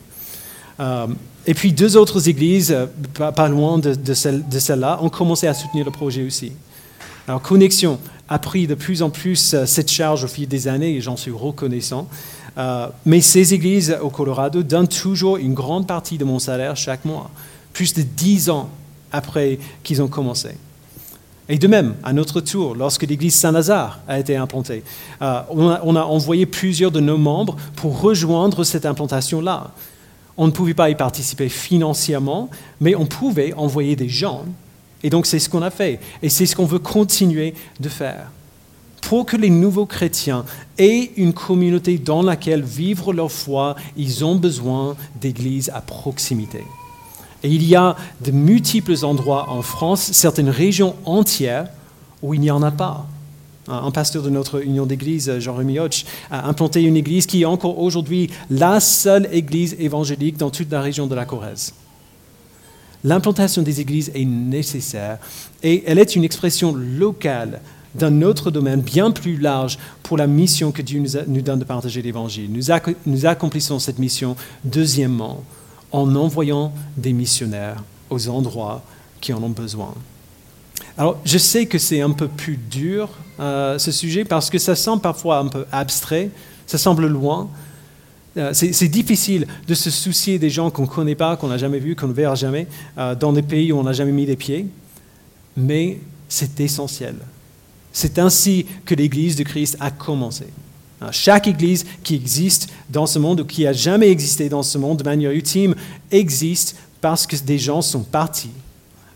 [0.80, 1.06] Euh,
[1.46, 5.92] et puis deux autres églises, euh, pas, loin de, celle-là, ont commencé à soutenir le
[5.92, 6.50] projet aussi.
[7.28, 11.00] Alors Connexion a pris de plus en plus cette charge au fil des années et
[11.00, 12.08] j'en suis reconnaissant.
[13.04, 17.30] Mais ces églises au Colorado donnent toujours une grande partie de mon salaire chaque mois,
[17.72, 18.68] plus de dix ans
[19.12, 20.50] après qu'ils ont commencé.
[21.48, 24.82] Et de même, à notre tour, lorsque l'église Saint-Lazare a été implantée,
[25.22, 29.70] euh, on, a, on, a, envoyé plusieurs de nos membres pour rejoindre cette implantation-là.
[30.36, 34.44] On ne pouvait pas y participer financièrement, mais on pouvait envoyer des gens.
[35.04, 36.00] Et donc c'est ce qu'on a fait.
[36.20, 38.30] Et c'est ce qu'on veut continuer de faire
[39.06, 40.44] pour que les nouveaux chrétiens
[40.78, 46.64] aient une communauté dans laquelle vivre leur foi, ils ont besoin d'églises à proximité.
[47.46, 51.68] Et il y a de multiples endroits en France, certaines régions entières,
[52.20, 53.06] où il n'y en a pas.
[53.68, 57.78] Un pasteur de notre union d'église, Jean-Rémy Hoch, a implanté une église qui est encore
[57.78, 61.72] aujourd'hui la seule église évangélique dans toute la région de la Corrèze.
[63.04, 65.18] L'implantation des églises est nécessaire
[65.62, 67.60] et elle est une expression locale
[67.94, 72.02] d'un autre domaine bien plus large pour la mission que Dieu nous, donne de partager
[72.02, 72.50] l'Évangile.
[72.50, 75.44] Nous, accomplissons cette mission, deuxièmement,
[75.92, 78.82] en envoyant des missionnaires aux endroits
[79.20, 79.94] qui en ont besoin.
[80.98, 84.74] Alors, je sais que c'est un peu plus dur, euh, ce sujet, parce que ça
[84.74, 86.30] semble parfois un peu abstrait,
[86.66, 87.48] ça semble loin.
[88.36, 91.78] Euh, c'est difficile de se soucier des gens qu'on ne connaît pas, qu'on n'a jamais
[91.78, 92.66] vus, qu'on ne verra jamais,
[92.98, 94.66] euh, dans des pays où on n'a jamais mis les pieds,
[95.56, 97.16] mais c'est essentiel.
[97.92, 100.46] C'est ainsi que l'Église de Christ a commencé.
[101.00, 104.78] Hein, chaque Église qui existe dans ce monde ou qui a jamais existé dans ce
[104.78, 105.74] monde de manière ultime
[106.10, 108.50] existe parce que des gens sont partis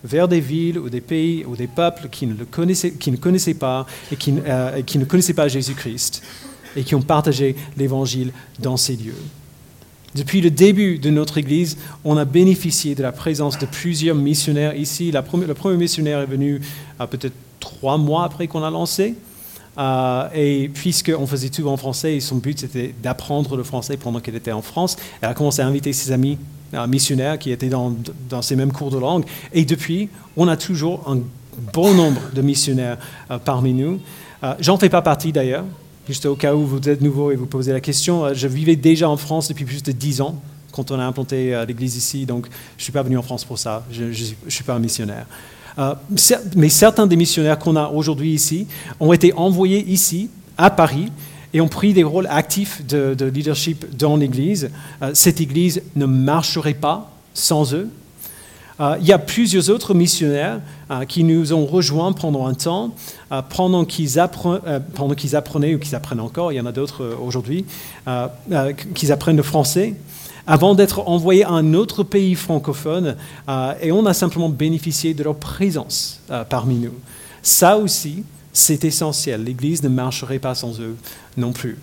[0.05, 3.17] vers des villes ou des pays ou des peuples qui ne, le connaissaient, qui ne
[3.17, 6.23] connaissaient pas et qui, euh, ne connaissaient pas Jésus-Christ
[6.77, 9.17] et qui ont partagé l'Évangile dans ces lieux.
[10.15, 14.75] Depuis le début de notre Église, on a bénéficié de la présence de plusieurs missionnaires
[14.75, 15.13] ici.
[15.13, 16.61] le premier missionnaire est venu
[16.99, 19.15] à peut-être trois mois après qu'on a lancé.
[19.81, 24.37] Euh, et puisqu'on faisait tout en français, son but c'était d'apprendre le français pendant qu'elle
[24.37, 26.39] était en France, elle a commencé à inviter ses amis
[26.75, 27.95] euh, missionnaires qui étaient dans,
[28.43, 29.25] ces mêmes cours de langue.
[29.55, 31.21] Et depuis, on a toujours un
[31.73, 32.99] bon nombre de missionnaires
[33.31, 34.01] euh, parmi nous.
[34.59, 35.67] J'en fais pas partie d'ailleurs,
[36.09, 38.33] juste au cas où vous êtes nouveau et vous posez la question.
[38.33, 40.41] je vivais déjà en France depuis plus de dix ans
[40.73, 43.59] quand on a implanté l'église ici, donc je ne suis pas venu en France pour
[43.59, 45.27] ça, je ne suis pas un missionnaire.
[45.79, 45.95] Euh,
[46.57, 48.67] mais certains des missionnaires qu'on a aujourd'hui ici
[48.99, 51.11] ont été envoyés ici, à Paris,
[51.53, 54.71] et ont pris des rôles actifs de, leadership dans l'Église.
[55.03, 57.89] Euh, cette Église ne marcherait pas sans eux.
[58.81, 60.61] Euh, il y a plusieurs autres missionnaires
[61.07, 62.93] qui nous ont rejoints pendant un temps,
[63.51, 67.65] pendant qu'ils apprenaient, ou qu'ils apprennent encore, il y en a d'autres aujourd'hui,
[68.95, 69.95] qu'ils apprennent le français
[70.47, 73.17] avant d'être envoyés à un autre pays francophone,
[73.49, 76.95] euh, et on a simplement bénéficié de leur présence euh, parmi nous.
[77.43, 79.45] Ça aussi, c'est essentiel.
[79.45, 80.97] L'Église ne marcherait pas sans eux
[81.37, 81.79] non plus.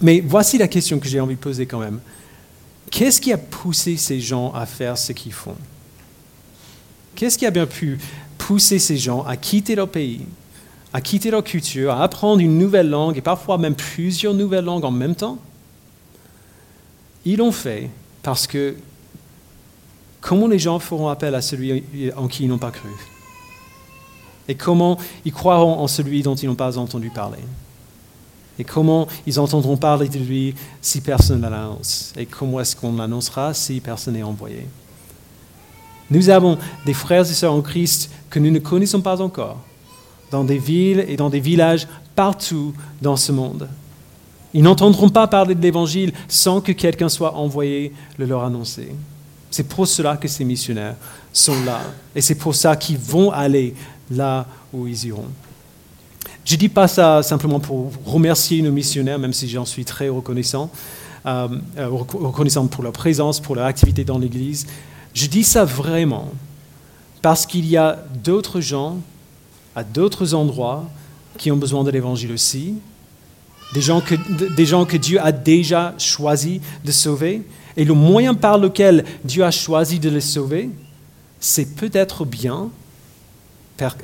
[0.00, 2.00] Mais voici la question que j'ai envie de poser quand même.
[2.90, 5.56] Qu'est-ce qui a poussé ces gens à faire ce qu'ils font?
[7.14, 7.98] Qu'est-ce qui a bien pu
[8.38, 10.22] pousser ces gens à quitter leur pays,
[10.92, 14.84] à quitter leur culture, à apprendre une nouvelle langue et parfois même plusieurs nouvelles langues
[14.84, 15.38] en même temps?
[17.24, 17.90] Ils l'ont fait
[18.22, 18.76] parce que
[20.20, 21.84] comment les gens feront appel à celui
[22.16, 22.90] en qui ils n'ont pas cru?
[24.48, 27.38] Et comment ils croiront en celui dont ils n'ont pas entendu parler?
[28.58, 32.12] Et comment ils entendront parler de lui si personne ne l'annonce?
[32.16, 34.66] Et comment est-ce qu'on l'annoncera si personne n'est envoyé?
[36.10, 39.58] Nous avons des frères et sœurs en Christ que nous ne connaissons pas encore,
[40.30, 43.68] dans des villes et dans des villages partout dans ce monde.
[44.54, 48.88] Ils n'entendront pas parler de l'Évangile sans que quelqu'un soit envoyé le leur annoncer.
[49.50, 50.96] C'est pour cela que ces missionnaires
[51.32, 51.80] sont là.
[52.14, 53.74] Et c'est pour ça qu'ils vont aller
[54.10, 55.28] là où ils iront.
[56.44, 60.08] Je ne dis pas ça simplement pour remercier nos missionnaires, même si j'en suis très
[60.08, 60.70] reconnaissant,
[61.24, 64.66] euh, euh, reconnaissant pour leur présence, pour leur activité dans l'Église.
[65.14, 66.30] Je dis ça vraiment
[67.20, 68.96] parce qu'il y a d'autres gens
[69.76, 70.84] à d'autres endroits
[71.38, 72.74] qui ont besoin de l'évangile aussi,
[73.74, 74.14] des gens, que,
[74.54, 77.42] des gens que Dieu a déjà choisi de sauver.
[77.76, 80.70] Et le moyen par lequel Dieu a choisi de les sauver,
[81.40, 82.70] c'est peut-être bien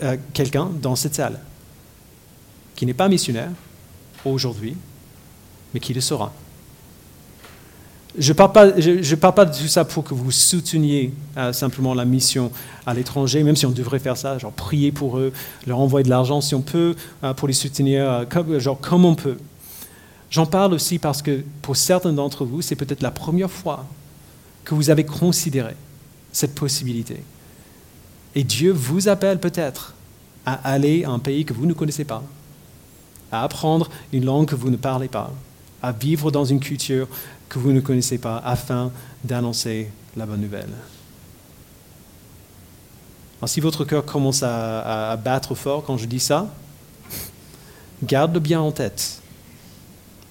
[0.02, 1.38] euh, quelqu'un dans cette salle
[2.74, 3.50] qui n'est pas missionnaire
[4.24, 4.76] aujourd'hui,
[5.72, 6.33] mais qui le sera.
[8.16, 8.50] Je ne parle,
[9.20, 12.50] parle pas de tout ça pour que vous souteniez euh, simplement la mission
[12.87, 15.33] à l'étranger, même si on devrait faire ça, genre prier pour eux,
[15.66, 19.14] leur envoyer de l'argent si on peut, euh, pour les soutenir, comme, genre comme on
[19.14, 19.37] peut.
[20.31, 23.87] J'en parle aussi parce que pour certains d'entre vous, c'est peut-être la première fois
[24.64, 25.75] que vous avez considéré
[26.33, 27.23] cette possibilité.
[28.35, 29.95] Et Dieu vous appelle peut-être
[30.45, 32.23] à aller à un pays que vous ne connaissez pas,
[33.33, 35.33] à apprendre une langue que vous ne parlez pas,
[35.83, 37.09] à vivre dans une culture
[37.49, 38.91] que vous ne connaissez pas, afin
[39.25, 40.69] d'annoncer la bonne nouvelle.
[43.41, 46.53] Alors, si votre cœur commence à, à battre fort quand je dis ça,
[48.03, 49.17] garde-le bien en tête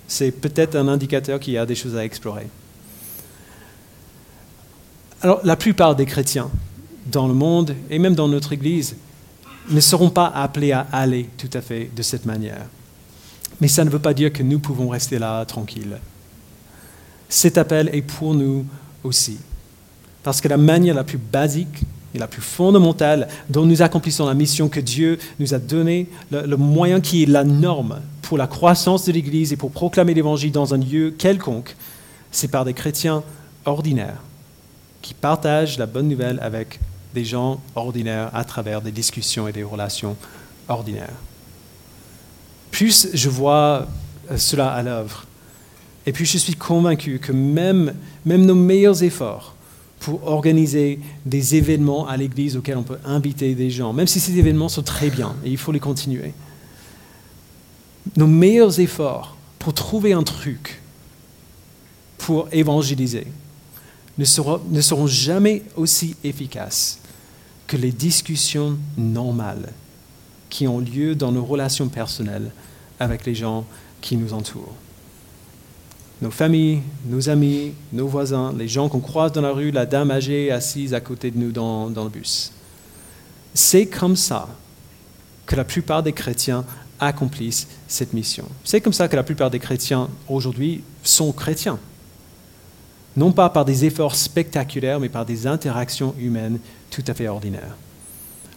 [0.07, 2.47] c'est peut-être un indicateur qu'il y a des choses à explorer.
[5.21, 6.49] Alors, la plupart des chrétiens
[7.11, 8.95] dans le monde, et même dans notre Église,
[9.69, 12.65] ne seront pas appelés à aller tout à fait de cette manière.
[13.59, 15.97] Mais ça ne veut pas dire que nous pouvons rester là tranquilles.
[17.29, 18.65] Cet appel est pour nous
[19.03, 19.37] aussi.
[20.23, 24.33] Parce que la manière la plus basique et la plus fondamentale dont nous accomplissons la
[24.33, 29.05] mission que Dieu nous a donnée, le, moyen qui est la norme pour la croissance
[29.05, 31.77] de l'Église et pour proclamer l'Évangile dans un lieu quelconque,
[32.29, 33.23] c'est par des chrétiens
[33.63, 34.21] ordinaires
[35.01, 36.81] qui partagent la bonne nouvelle avec
[37.13, 40.17] des gens ordinaires à travers des discussions et des relations
[40.67, 41.15] ordinaires.
[42.69, 43.87] Plus je vois
[44.29, 45.25] euh, cela à l'œuvre,
[46.05, 47.93] et puis je suis convaincu que même,
[48.25, 49.55] même nos meilleurs efforts
[50.01, 54.37] pour organiser des événements à l'église auxquels on peut inviter des gens, même si ces
[54.37, 56.33] événements sont très bien et il faut les continuer.
[58.15, 60.81] Nos meilleurs efforts pour trouver un truc
[62.17, 63.27] pour évangéliser
[64.17, 66.99] ne seront, jamais aussi efficaces
[67.67, 69.71] que les discussions normales
[70.49, 72.51] qui ont lieu dans nos relations personnelles
[72.99, 73.65] avec les gens
[74.01, 74.73] qui nous entourent
[76.21, 80.11] nos familles, nos amis, nos voisins, les gens qu'on croise dans la rue, la dame
[80.11, 82.51] âgée assise à côté de nous dans, le bus.
[83.53, 84.47] C'est comme ça
[85.45, 86.65] que la plupart des chrétiens
[86.99, 88.45] accomplissent cette mission.
[88.63, 91.79] C'est comme ça que la plupart des chrétiens aujourd'hui sont chrétiens.
[93.15, 97.75] Non pas par des efforts spectaculaires, mais par des interactions humaines tout à fait ordinaires.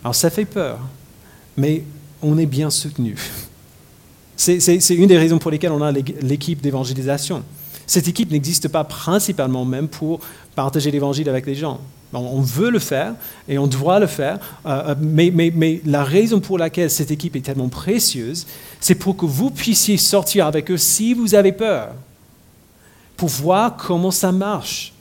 [0.02, 0.78] Alors ça fait peur,
[1.56, 1.84] mais
[2.22, 3.16] on est bien soutenu.
[4.36, 7.42] C'est une des raisons pour lesquelles on a l'équipe d'évangélisation.
[7.86, 10.20] Cette équipe n'existe pas principalement même pour
[10.54, 11.80] partager l'évangile avec les gens.
[12.12, 13.14] On veut le faire
[13.48, 17.36] et on doit le faire, euh, euh, mais, mais, la raison pour laquelle cette équipe
[17.36, 18.46] est tellement précieuse,
[18.80, 21.94] c'est pour que vous puissiez sortir avec eux si vous avez peur,
[23.16, 24.92] pour voir comment ça marche,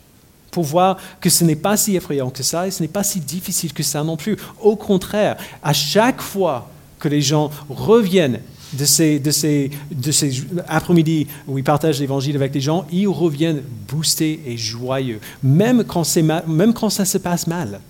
[0.52, 3.18] pour voir que ce n'est pas si effrayant que ça et ce n'est pas si
[3.18, 4.36] difficile que ça non plus.
[4.60, 6.68] Au contraire, à chaque fois
[7.00, 8.40] que les gens reviennent
[8.72, 13.08] de ces, de ces, de ces après-midi où ils partagent l'évangile avec les gens, ils
[13.08, 16.04] reviennent boostés et joyeux, même quand,
[16.46, 17.80] même quand ça se passe mal.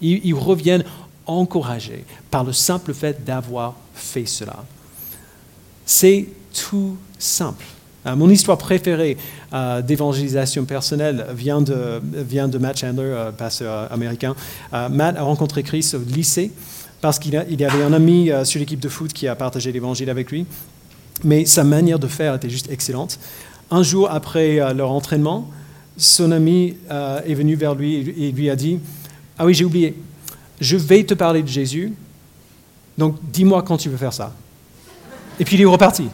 [0.00, 0.84] Ils, ils reviennent
[1.26, 4.64] encouragés par le simple fait d'avoir fait cela.
[5.84, 7.64] C'est tout simple.
[8.06, 9.16] Euh, mon histoire préférée
[9.52, 14.34] euh, d'évangélisation personnelle vient de, vient de Matt Chandler, euh, pasteur américain.
[14.90, 16.52] Matt a rencontré Christ au lycée
[17.06, 20.10] parce qu'il y avait un ami euh, sur l'équipe de foot qui a partagé l'évangile
[20.10, 20.44] avec lui.
[21.22, 23.20] Mais sa manière de faire était juste excellente.
[23.70, 25.48] Un jour après euh, leur entraînement,
[25.96, 28.80] son ami euh, est venu vers lui et lui a dit
[29.38, 29.96] Ah oui, j'ai oublié,
[30.60, 31.92] je vais te parler de Jésus,
[32.98, 34.34] donc dis-moi quand tu veux faire ça.
[35.38, 36.08] Et puis il est reparti.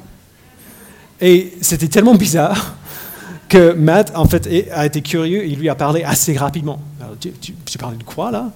[1.23, 2.77] Et c'était tellement bizarre
[3.49, 6.83] que Matt, en fait, a été curieux et il lui a parlé assez rapidement.
[7.19, 8.53] tu, tu, tu parles de quoi là?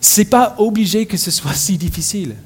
[0.00, 2.36] C'est pas obligé que ce soit si difficile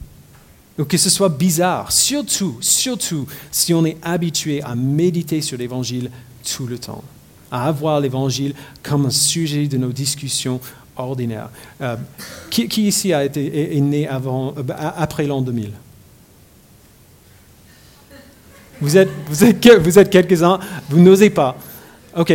[0.79, 6.11] ou que ce soit bizarre, surtout, surtout si on est habitué à méditer sur l'Évangile
[6.57, 7.05] tout le temps,
[7.51, 10.59] à avoir l'Évangile comme un sujet de nos discussions
[10.97, 11.51] ordinaires.
[11.83, 11.97] Euh,
[12.49, 14.63] qui, ici a été, est, né avant, euh,
[14.97, 15.71] après l'an 2000
[18.81, 21.59] Vous êtes, vous êtes, vous êtes quelques-uns, vous n'osez pas.
[22.17, 22.33] OK.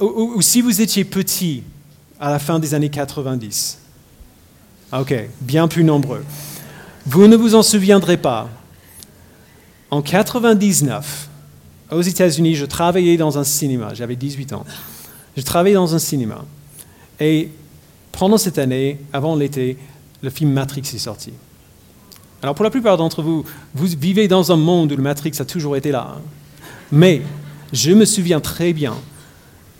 [0.00, 1.62] ou si vous étiez petit
[2.20, 3.78] à la fin des années 90,
[4.92, 6.24] Ok, bien plus nombreux.
[7.06, 8.48] Vous ne vous en souviendrez pas.
[9.90, 11.28] En 99,
[11.90, 14.64] aux États-Unis, je travaillais dans un cinéma, j'avais 18 ans.
[15.36, 16.44] Je travaillais dans un cinéma.
[17.18, 17.50] Et
[18.12, 19.76] pendant cette année, avant l'été,
[20.22, 21.32] le film Matrix est sorti.
[22.42, 23.44] Alors pour la plupart d'entre vous,
[23.74, 26.14] vous vivez dans un monde où le Matrix a toujours été là.
[26.16, 26.22] hein.
[26.92, 27.22] Mais
[27.72, 28.94] je me souviens très bien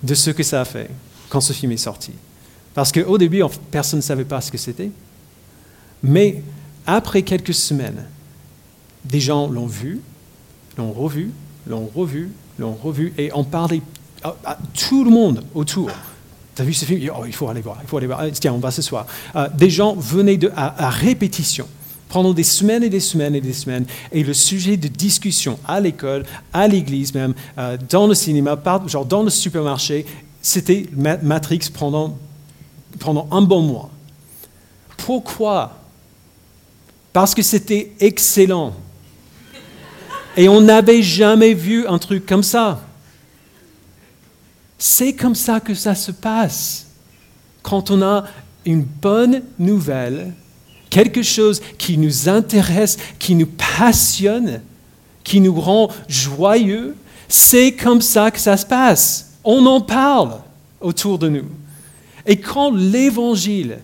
[0.03, 0.91] de ce que ça a fait
[1.28, 2.12] quand ce film est sorti.
[2.76, 4.90] Parce qu'au début, personne ne savait pas ce que c'était.
[6.02, 6.42] Mais
[6.86, 8.04] après quelques semaines,
[9.02, 10.02] des gens l'ont vu,
[10.76, 11.30] l'ont revu,
[11.66, 13.80] l'ont revu, l'ont revu, et on parlait
[14.22, 15.88] à, tout le monde autour.
[16.54, 17.00] T'as vu ce film?
[17.18, 18.20] Oh, Il faut aller voir, il faut aller voir.
[18.20, 19.06] Ah, Tiens, on va ce soir.
[19.36, 21.66] Euh, des gens venaient à, répétition
[22.10, 25.80] pendant des semaines et des semaines et des semaines, et le sujet de discussion à
[25.80, 30.04] l'école, à l'église même, euh, dans le cinéma, genre dans le supermarché,
[30.42, 32.18] c'était Ma- Matrix pendant,
[32.99, 33.90] pendant un bon mois.
[34.97, 35.76] Pourquoi?
[37.12, 38.74] Parce que c'était excellent.
[40.36, 42.80] Et on n'avait jamais vu un truc comme ça.
[44.78, 46.86] C'est comme ça que ça se passe.
[47.62, 48.24] Quand on a
[48.64, 50.34] une bonne nouvelle,
[50.90, 54.61] quelque chose qui nous intéresse, qui nous passionne,
[55.24, 56.94] qui nous rend joyeux,
[57.28, 59.32] c'est comme ça que ça se passe.
[59.42, 60.40] On en parle
[60.80, 61.47] autour de nous.
[62.26, 63.78] Et quand l'évangile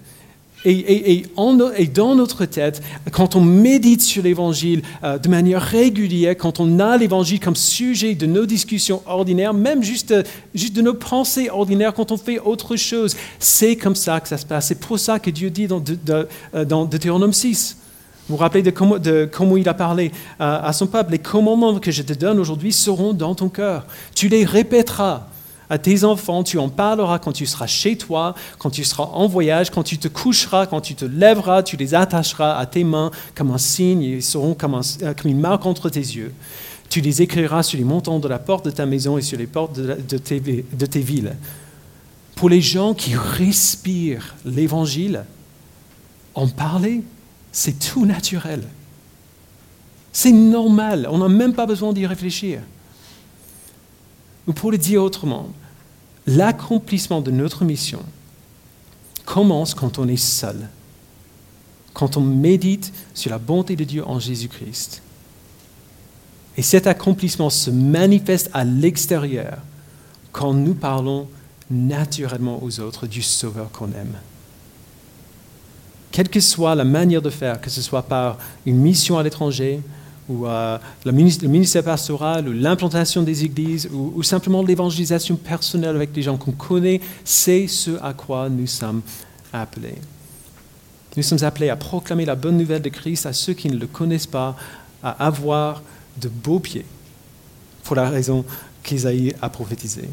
[0.64, 1.24] est,
[1.95, 6.97] dans notre tête, quand on médite sur l'évangile euh, de manière régulière, quand on a
[6.97, 10.22] l'évangile comme sujet de nos discussions ordinaires, même juste, euh,
[10.55, 14.38] juste de nos pensées ordinaires, quand on fait autre chose, c'est comme ça que ça
[14.38, 14.68] se passe.
[14.68, 17.76] C'est pour ça que Dieu dit dans, de- de- euh, dans Deutéronome 6.
[18.28, 21.11] Vous vous rappelez de comment, de comment il a parlé euh, à son peuple.
[21.12, 23.84] Les commandements que je te donne aujourd'hui seront dans ton cœur.
[24.14, 25.26] Tu les répéteras
[25.71, 29.27] à tes enfants, tu en parleras quand tu seras chez toi, quand tu seras en
[29.27, 33.11] voyage, quand tu te coucheras, quand tu te lèveras, tu les attacheras à tes mains
[33.35, 36.33] comme un signe, ils seront comme, euh, une marque entre tes yeux.
[36.89, 39.47] Tu les écriras sur les montants de la porte de ta maison et sur les
[39.47, 41.37] portes de tes villes.
[42.35, 45.25] Pour les gens qui respirent l'évangile,
[46.35, 47.03] en parler,
[47.51, 48.63] c'est tout naturel.
[50.13, 52.61] C'est normal, on n'a même pas besoin d'y réfléchir.
[54.47, 55.51] Ou pour le dire autrement,
[56.26, 58.03] l'accomplissement de notre mission
[59.24, 60.68] commence quand on est seul,
[61.95, 65.03] quand on médite sur la bonté de Dieu en Jésus-Christ.
[66.57, 69.59] Et cet accomplissement se manifeste à l'extérieur
[70.32, 71.28] quand nous parlons
[71.70, 74.16] naturellement aux autres du Sauveur qu'on aime.
[76.11, 78.36] Quelle que soit la manière de faire, que ce soit par
[78.66, 79.80] une mission à l'étranger,
[80.29, 86.11] ou le minis- le ministère pastoral, ou l'implantation des églises, ou, simplement l'évangélisation personnelle avec
[86.14, 89.03] les gens qu'on connaît, c'est ce à quoi nous sommes
[89.53, 89.97] appelés.
[91.16, 93.87] Nous sommes appelés à proclamer la bonne nouvelle de Christ à ceux qui ne le
[93.87, 94.57] connaissent pas,
[95.03, 95.83] à avoir
[96.20, 96.87] de beaux pieds,
[97.85, 98.45] pour la raison
[98.83, 100.09] qu'Isaïe a prophétisée.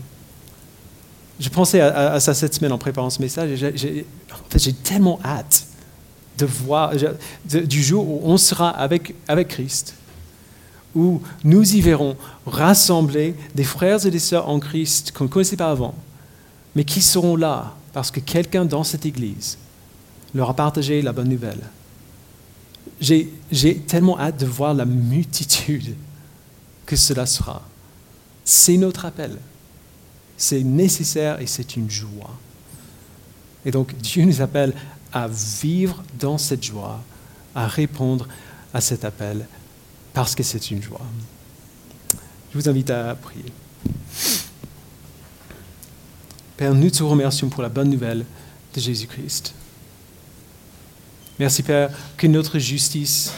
[1.40, 5.20] Je pensais à, ça cette semaine en préparant ce message, et j'ai- en fait, tellement
[5.24, 5.66] hâte
[6.38, 6.94] de voir,
[7.46, 9.94] du jour où on sera avec, avec Christ,
[10.96, 15.56] où nous y verrons rassembler des frères et des sœurs en Christ qu'on ne connaissait
[15.56, 15.96] pas avant,
[16.76, 19.58] mais qui seront là parce que quelqu'un dans cette église
[20.34, 21.62] leur a partagé la bonne nouvelle.
[23.02, 25.96] J'ai tellement hâte de voir la multitude
[26.86, 27.62] que cela sera.
[28.44, 29.38] C'est notre appel.
[30.38, 32.36] C'est nécessaire et c'est une joie.
[33.66, 34.74] Et donc Dieu nous appelle
[35.12, 37.02] à vivre dans cette joie,
[37.56, 38.28] à répondre
[38.74, 39.46] à cet appel,
[40.14, 41.02] parce que c'est une joie.
[42.52, 43.46] Je vous invite à prier.
[46.58, 48.26] Père, nous te remercions pour la bonne nouvelle
[48.74, 49.54] de Jésus-Christ.
[51.40, 53.32] Merci Père que notre justice,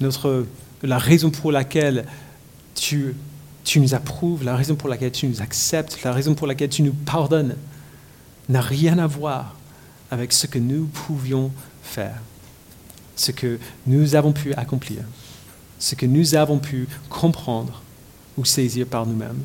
[0.00, 0.46] notre,
[0.82, 2.04] la raison pour laquelle
[2.74, 3.14] tu,
[3.62, 6.82] tu nous approuves, la raison pour laquelle tu nous acceptes, la raison pour laquelle tu
[6.82, 7.54] nous pardonnes,
[8.48, 9.54] n'a rien à voir
[10.10, 11.52] avec ce que nous pouvions
[11.82, 12.20] faire,
[13.18, 15.02] ce que nous avons pu accomplir,
[15.78, 17.82] ce que nous avons pu comprendre
[18.36, 19.42] ou saisir par nous-mêmes.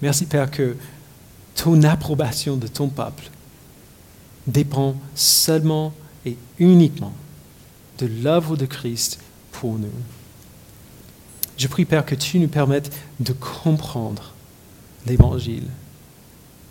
[0.00, 0.76] Merci Père que
[1.54, 3.30] ton approbation de ton peuple
[4.46, 5.92] dépend seulement
[6.24, 7.12] et uniquement
[7.98, 9.20] de l'œuvre de Christ
[9.52, 9.88] pour nous.
[11.58, 14.32] Je prie Père que tu nous permettes de comprendre
[15.06, 15.68] l'Évangile,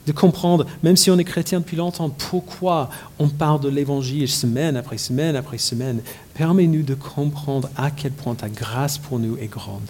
[0.10, 2.90] de comprendre, même si on est chrétien depuis longtemps, pourquoi
[3.20, 6.02] on parle de l'Évangile semaine après semaine après semaine.
[6.34, 9.88] Permets-nous de comprendre à quel point ta grâce pour nous est grande,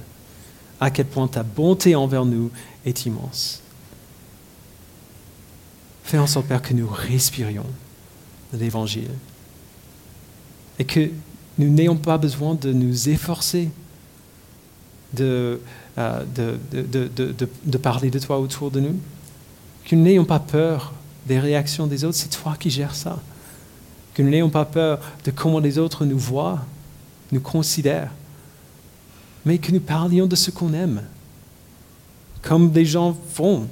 [0.81, 2.51] à quel point ta bonté envers nous
[2.85, 3.61] est immense.
[6.03, 7.65] Fais en sorte, Père, que nous respirions
[8.51, 9.11] l'Évangile
[10.79, 11.11] et que
[11.57, 13.69] nous n'ayons pas besoin de nous efforcer
[15.13, 15.61] de,
[15.97, 18.99] euh, de, de, de parler de toi autour de nous,
[19.89, 20.93] Que nous n'ayons pas peur
[21.25, 23.17] des réactions des autres, c'est toi qui gères ça.
[24.13, 26.63] Que nous n'ayons pas peur de comment les autres nous voient,
[27.31, 28.11] nous considèrent,
[29.45, 31.01] mais que nous parlions de ce qu'on aime,
[32.43, 33.67] comme des gens font.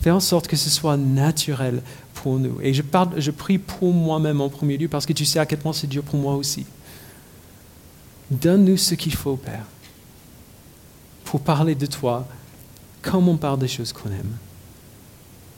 [0.00, 1.82] Fais en sorte que ce soit naturel
[2.14, 2.58] pour nous.
[2.62, 2.82] Et je,
[3.18, 5.88] je prie pour moi-même en premier lieu parce que tu sais à quel point c'est
[5.88, 6.64] dur pour moi aussi.
[8.30, 9.66] Donne-nous ce qu'il faut, Père,
[11.24, 12.26] pour parler de toi
[13.02, 14.38] comme on parle des choses qu'on aime.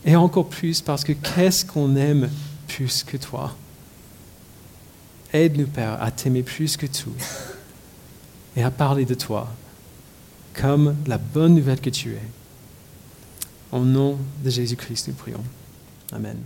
[0.05, 2.30] Et encore plus parce que qu'est-ce qu'on aime
[2.68, 3.55] plus que toi?
[5.32, 7.14] Aide-nous, Père, à t'aimer plus que tout
[8.57, 9.48] et à parler de toi
[10.55, 12.22] comme la bonne nouvelle que tu es.
[13.70, 15.42] Au nom de Jésus-Christ, nous prions.
[16.12, 16.36] Amen.